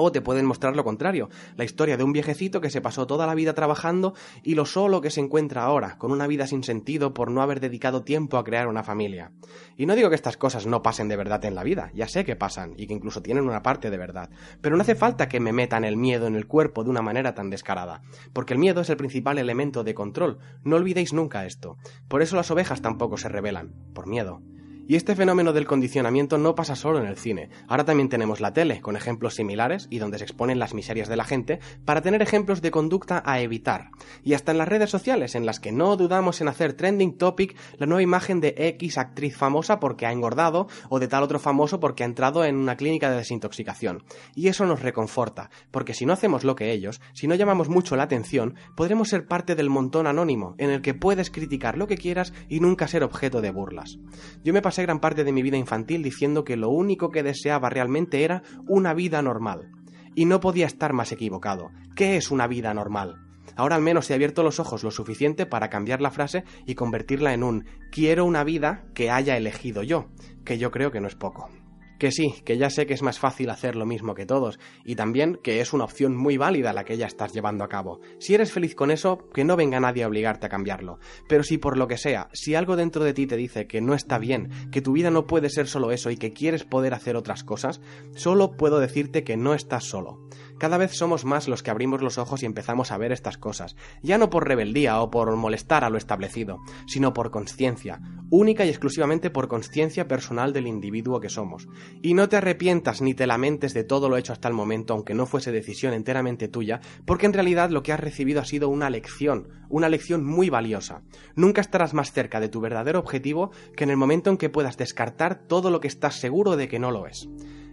O 0.00 0.12
te 0.12 0.20
pueden 0.20 0.46
mostrar 0.46 0.76
lo 0.76 0.84
contrario, 0.84 1.28
la 1.56 1.64
historia 1.64 1.96
de 1.96 2.04
un 2.04 2.12
viejecito 2.12 2.60
que 2.60 2.70
se 2.70 2.80
pasó 2.80 3.08
toda 3.08 3.26
la 3.26 3.34
vida 3.34 3.52
trabajando 3.52 4.14
y 4.44 4.54
lo 4.54 4.64
solo 4.64 5.00
que 5.00 5.10
se 5.10 5.20
encuentra 5.20 5.64
ahora, 5.64 5.98
con 5.98 6.12
una 6.12 6.28
vida 6.28 6.46
sin 6.46 6.62
sentido 6.62 7.12
por 7.12 7.32
no 7.32 7.42
haber 7.42 7.58
dedicado 7.58 8.04
tiempo 8.04 8.38
a 8.38 8.44
crear 8.44 8.68
una 8.68 8.84
familia. 8.84 9.32
Y 9.76 9.86
no 9.86 9.96
digo 9.96 10.08
que 10.08 10.14
estas 10.14 10.36
cosas 10.36 10.66
no 10.66 10.82
pasen 10.82 11.08
de 11.08 11.16
verdad 11.16 11.44
en 11.46 11.56
la 11.56 11.64
vida, 11.64 11.90
ya 11.94 12.06
sé 12.06 12.24
que 12.24 12.36
pasan 12.36 12.74
y 12.76 12.86
que 12.86 12.94
incluso 12.94 13.22
tienen 13.22 13.42
una 13.42 13.64
parte 13.64 13.90
de 13.90 13.98
verdad, 13.98 14.30
pero 14.60 14.76
no 14.76 14.82
hace 14.82 14.94
falta 14.94 15.28
que 15.28 15.40
me 15.40 15.52
metan 15.52 15.84
el 15.84 15.96
miedo 15.96 16.28
en 16.28 16.36
el 16.36 16.46
cuerpo 16.46 16.84
de 16.84 16.90
una 16.90 17.02
manera 17.02 17.34
tan 17.34 17.50
descarada, 17.50 18.02
porque 18.32 18.52
el 18.52 18.60
miedo 18.60 18.82
es 18.82 18.90
el 18.90 18.96
principal 18.96 19.36
elemento 19.36 19.82
de 19.82 19.94
control, 19.94 20.38
no 20.62 20.76
olvidéis 20.76 21.12
nunca 21.12 21.44
esto. 21.44 21.76
Por 22.06 22.22
eso 22.22 22.36
las 22.36 22.52
ovejas 22.52 22.82
tampoco 22.82 23.16
se 23.16 23.28
rebelan, 23.28 23.74
por 23.94 24.06
miedo. 24.06 24.42
Y 24.88 24.96
este 24.96 25.14
fenómeno 25.14 25.52
del 25.52 25.66
condicionamiento 25.66 26.38
no 26.38 26.54
pasa 26.54 26.74
solo 26.74 26.98
en 26.98 27.04
el 27.04 27.18
cine. 27.18 27.50
Ahora 27.68 27.84
también 27.84 28.08
tenemos 28.08 28.40
la 28.40 28.54
tele, 28.54 28.80
con 28.80 28.96
ejemplos 28.96 29.34
similares 29.34 29.86
y 29.90 29.98
donde 29.98 30.16
se 30.16 30.24
exponen 30.24 30.58
las 30.58 30.72
miserias 30.72 31.08
de 31.08 31.16
la 31.16 31.24
gente, 31.24 31.60
para 31.84 32.00
tener 32.00 32.22
ejemplos 32.22 32.62
de 32.62 32.70
conducta 32.70 33.22
a 33.26 33.38
evitar. 33.42 33.90
Y 34.24 34.32
hasta 34.32 34.52
en 34.52 34.56
las 34.56 34.66
redes 34.66 34.88
sociales, 34.88 35.34
en 35.34 35.44
las 35.44 35.60
que 35.60 35.72
no 35.72 35.94
dudamos 35.98 36.40
en 36.40 36.48
hacer 36.48 36.72
trending 36.72 37.18
topic 37.18 37.54
la 37.76 37.84
nueva 37.84 38.00
imagen 38.00 38.40
de 38.40 38.54
X 38.56 38.96
actriz 38.96 39.36
famosa 39.36 39.78
porque 39.78 40.06
ha 40.06 40.12
engordado, 40.12 40.68
o 40.88 40.98
de 40.98 41.08
tal 41.08 41.22
otro 41.22 41.38
famoso 41.38 41.80
porque 41.80 42.02
ha 42.02 42.06
entrado 42.06 42.42
en 42.46 42.56
una 42.56 42.76
clínica 42.78 43.10
de 43.10 43.18
desintoxicación. 43.18 44.04
Y 44.34 44.48
eso 44.48 44.64
nos 44.64 44.80
reconforta, 44.80 45.50
porque 45.70 45.92
si 45.92 46.06
no 46.06 46.14
hacemos 46.14 46.44
lo 46.44 46.56
que 46.56 46.72
ellos, 46.72 47.02
si 47.12 47.28
no 47.28 47.34
llamamos 47.34 47.68
mucho 47.68 47.94
la 47.94 48.04
atención, 48.04 48.54
podremos 48.74 49.10
ser 49.10 49.26
parte 49.26 49.54
del 49.54 49.68
montón 49.68 50.06
anónimo, 50.06 50.54
en 50.56 50.70
el 50.70 50.80
que 50.80 50.94
puedes 50.94 51.30
criticar 51.30 51.76
lo 51.76 51.86
que 51.86 51.98
quieras 51.98 52.32
y 52.48 52.60
nunca 52.60 52.88
ser 52.88 53.04
objeto 53.04 53.42
de 53.42 53.50
burlas. 53.50 53.98
Yo 54.44 54.54
me 54.54 54.62
gran 54.82 55.00
parte 55.00 55.24
de 55.24 55.32
mi 55.32 55.42
vida 55.42 55.56
infantil 55.56 56.02
diciendo 56.02 56.44
que 56.44 56.56
lo 56.56 56.70
único 56.70 57.10
que 57.10 57.22
deseaba 57.22 57.70
realmente 57.70 58.24
era 58.24 58.42
una 58.66 58.94
vida 58.94 59.22
normal. 59.22 59.70
Y 60.14 60.24
no 60.24 60.40
podía 60.40 60.66
estar 60.66 60.92
más 60.92 61.12
equivocado. 61.12 61.70
¿Qué 61.94 62.16
es 62.16 62.30
una 62.30 62.46
vida 62.46 62.74
normal? 62.74 63.16
Ahora 63.56 63.76
al 63.76 63.82
menos 63.82 64.10
he 64.10 64.14
abierto 64.14 64.42
los 64.42 64.60
ojos 64.60 64.84
lo 64.84 64.90
suficiente 64.90 65.46
para 65.46 65.68
cambiar 65.70 66.00
la 66.00 66.10
frase 66.10 66.44
y 66.66 66.74
convertirla 66.74 67.34
en 67.34 67.42
un 67.42 67.64
quiero 67.90 68.24
una 68.24 68.44
vida 68.44 68.84
que 68.94 69.10
haya 69.10 69.36
elegido 69.36 69.82
yo, 69.82 70.06
que 70.44 70.58
yo 70.58 70.70
creo 70.70 70.92
que 70.92 71.00
no 71.00 71.08
es 71.08 71.14
poco. 71.14 71.48
Que 71.98 72.12
sí, 72.12 72.34
que 72.44 72.56
ya 72.56 72.70
sé 72.70 72.86
que 72.86 72.94
es 72.94 73.02
más 73.02 73.18
fácil 73.18 73.50
hacer 73.50 73.74
lo 73.74 73.84
mismo 73.84 74.14
que 74.14 74.24
todos, 74.24 74.60
y 74.84 74.94
también 74.94 75.38
que 75.42 75.60
es 75.60 75.72
una 75.72 75.84
opción 75.84 76.16
muy 76.16 76.36
válida 76.36 76.72
la 76.72 76.84
que 76.84 76.96
ya 76.96 77.06
estás 77.06 77.32
llevando 77.32 77.64
a 77.64 77.68
cabo. 77.68 78.00
Si 78.18 78.34
eres 78.34 78.52
feliz 78.52 78.74
con 78.74 78.90
eso, 78.90 79.18
que 79.34 79.44
no 79.44 79.56
venga 79.56 79.80
nadie 79.80 80.04
a 80.04 80.08
obligarte 80.08 80.46
a 80.46 80.48
cambiarlo. 80.48 81.00
Pero 81.28 81.42
si 81.42 81.58
por 81.58 81.76
lo 81.76 81.88
que 81.88 81.98
sea, 81.98 82.28
si 82.32 82.54
algo 82.54 82.76
dentro 82.76 83.02
de 83.02 83.14
ti 83.14 83.26
te 83.26 83.36
dice 83.36 83.66
que 83.66 83.80
no 83.80 83.94
está 83.94 84.18
bien, 84.18 84.50
que 84.70 84.80
tu 84.80 84.92
vida 84.92 85.10
no 85.10 85.26
puede 85.26 85.50
ser 85.50 85.66
solo 85.66 85.90
eso 85.90 86.10
y 86.10 86.16
que 86.16 86.32
quieres 86.32 86.64
poder 86.64 86.94
hacer 86.94 87.16
otras 87.16 87.42
cosas, 87.42 87.80
solo 88.14 88.56
puedo 88.56 88.78
decirte 88.78 89.24
que 89.24 89.36
no 89.36 89.54
estás 89.54 89.84
solo. 89.84 90.20
Cada 90.58 90.76
vez 90.76 90.92
somos 90.92 91.24
más 91.24 91.46
los 91.46 91.62
que 91.62 91.70
abrimos 91.70 92.02
los 92.02 92.18
ojos 92.18 92.42
y 92.42 92.46
empezamos 92.46 92.90
a 92.90 92.98
ver 92.98 93.12
estas 93.12 93.38
cosas, 93.38 93.76
ya 94.02 94.18
no 94.18 94.28
por 94.28 94.48
rebeldía 94.48 95.00
o 95.00 95.10
por 95.10 95.34
molestar 95.36 95.84
a 95.84 95.90
lo 95.90 95.98
establecido, 95.98 96.58
sino 96.86 97.12
por 97.12 97.30
conciencia, 97.30 98.00
única 98.30 98.64
y 98.64 98.68
exclusivamente 98.68 99.30
por 99.30 99.46
conciencia 99.46 100.08
personal 100.08 100.52
del 100.52 100.66
individuo 100.66 101.20
que 101.20 101.28
somos. 101.28 101.68
Y 102.02 102.14
no 102.14 102.28
te 102.28 102.36
arrepientas 102.36 103.00
ni 103.00 103.14
te 103.14 103.28
lamentes 103.28 103.72
de 103.72 103.84
todo 103.84 104.08
lo 104.08 104.16
hecho 104.16 104.32
hasta 104.32 104.48
el 104.48 104.54
momento, 104.54 104.94
aunque 104.94 105.14
no 105.14 105.26
fuese 105.26 105.52
decisión 105.52 105.94
enteramente 105.94 106.48
tuya, 106.48 106.80
porque 107.04 107.26
en 107.26 107.34
realidad 107.34 107.70
lo 107.70 107.84
que 107.84 107.92
has 107.92 108.00
recibido 108.00 108.40
ha 108.40 108.44
sido 108.44 108.68
una 108.68 108.90
lección, 108.90 109.48
una 109.68 109.88
lección 109.88 110.24
muy 110.24 110.50
valiosa. 110.50 111.02
Nunca 111.36 111.60
estarás 111.60 111.94
más 111.94 112.12
cerca 112.12 112.40
de 112.40 112.48
tu 112.48 112.60
verdadero 112.60 112.98
objetivo 112.98 113.52
que 113.76 113.84
en 113.84 113.90
el 113.90 113.96
momento 113.96 114.30
en 114.30 114.36
que 114.36 114.50
puedas 114.50 114.76
descartar 114.76 115.46
todo 115.46 115.70
lo 115.70 115.80
que 115.80 115.88
estás 115.88 116.16
seguro 116.16 116.56
de 116.56 116.66
que 116.66 116.80
no 116.80 116.90
lo 116.90 117.06
es. 117.06 117.28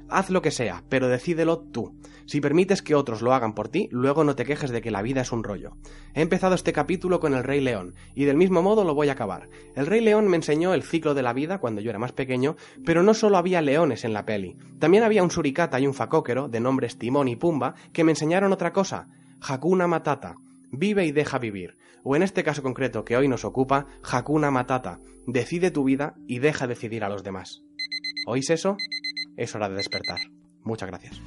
Haz 0.09 0.29
lo 0.29 0.41
que 0.41 0.51
sea, 0.51 0.83
pero 0.87 1.07
decídelo 1.07 1.59
tú. 1.59 1.99
Si 2.27 2.41
permites 2.41 2.81
que 2.81 2.95
otros 2.95 3.21
lo 3.21 3.33
hagan 3.33 3.53
por 3.53 3.69
ti, 3.69 3.87
luego 3.91 4.23
no 4.23 4.35
te 4.35 4.45
quejes 4.45 4.71
de 4.71 4.81
que 4.81 4.91
la 4.91 5.01
vida 5.01 5.21
es 5.21 5.31
un 5.31 5.43
rollo. 5.43 5.77
He 6.13 6.21
empezado 6.21 6.53
este 6.55 6.73
capítulo 6.73 7.19
con 7.19 7.33
el 7.33 7.43
Rey 7.43 7.59
León, 7.59 7.95
y 8.13 8.25
del 8.25 8.37
mismo 8.37 8.61
modo 8.61 8.83
lo 8.83 8.93
voy 8.93 9.09
a 9.09 9.13
acabar. 9.13 9.49
El 9.75 9.87
Rey 9.87 10.01
León 10.01 10.27
me 10.27 10.35
enseñó 10.35 10.73
el 10.73 10.83
ciclo 10.83 11.13
de 11.13 11.23
la 11.23 11.33
vida 11.33 11.59
cuando 11.59 11.81
yo 11.81 11.89
era 11.89 11.99
más 11.99 12.11
pequeño, 12.11 12.55
pero 12.85 13.03
no 13.03 13.13
solo 13.13 13.37
había 13.37 13.61
leones 13.61 14.05
en 14.05 14.13
la 14.13 14.25
peli. 14.25 14.57
También 14.79 15.03
había 15.03 15.23
un 15.23 15.31
suricata 15.31 15.79
y 15.79 15.87
un 15.87 15.93
facóquero, 15.93 16.47
de 16.47 16.59
nombres 16.59 16.97
Timón 16.97 17.27
y 17.27 17.35
Pumba, 17.35 17.75
que 17.91 18.03
me 18.03 18.11
enseñaron 18.11 18.53
otra 18.53 18.73
cosa. 18.73 19.07
Hakuna 19.41 19.87
Matata. 19.87 20.35
Vive 20.71 21.05
y 21.05 21.11
deja 21.11 21.39
vivir. 21.39 21.77
O 22.03 22.15
en 22.15 22.23
este 22.23 22.43
caso 22.43 22.61
concreto 22.61 23.05
que 23.05 23.17
hoy 23.17 23.27
nos 23.27 23.45
ocupa, 23.45 23.87
Hakuna 24.03 24.51
Matata. 24.51 24.99
Decide 25.25 25.71
tu 25.71 25.83
vida 25.83 26.15
y 26.27 26.39
deja 26.39 26.67
decidir 26.67 27.03
a 27.03 27.09
los 27.09 27.23
demás. 27.23 27.63
¿Oís 28.27 28.49
eso? 28.49 28.77
Es 29.37 29.55
hora 29.55 29.69
de 29.69 29.75
despertar. 29.75 30.19
Muchas 30.63 30.89
gracias. 30.89 31.21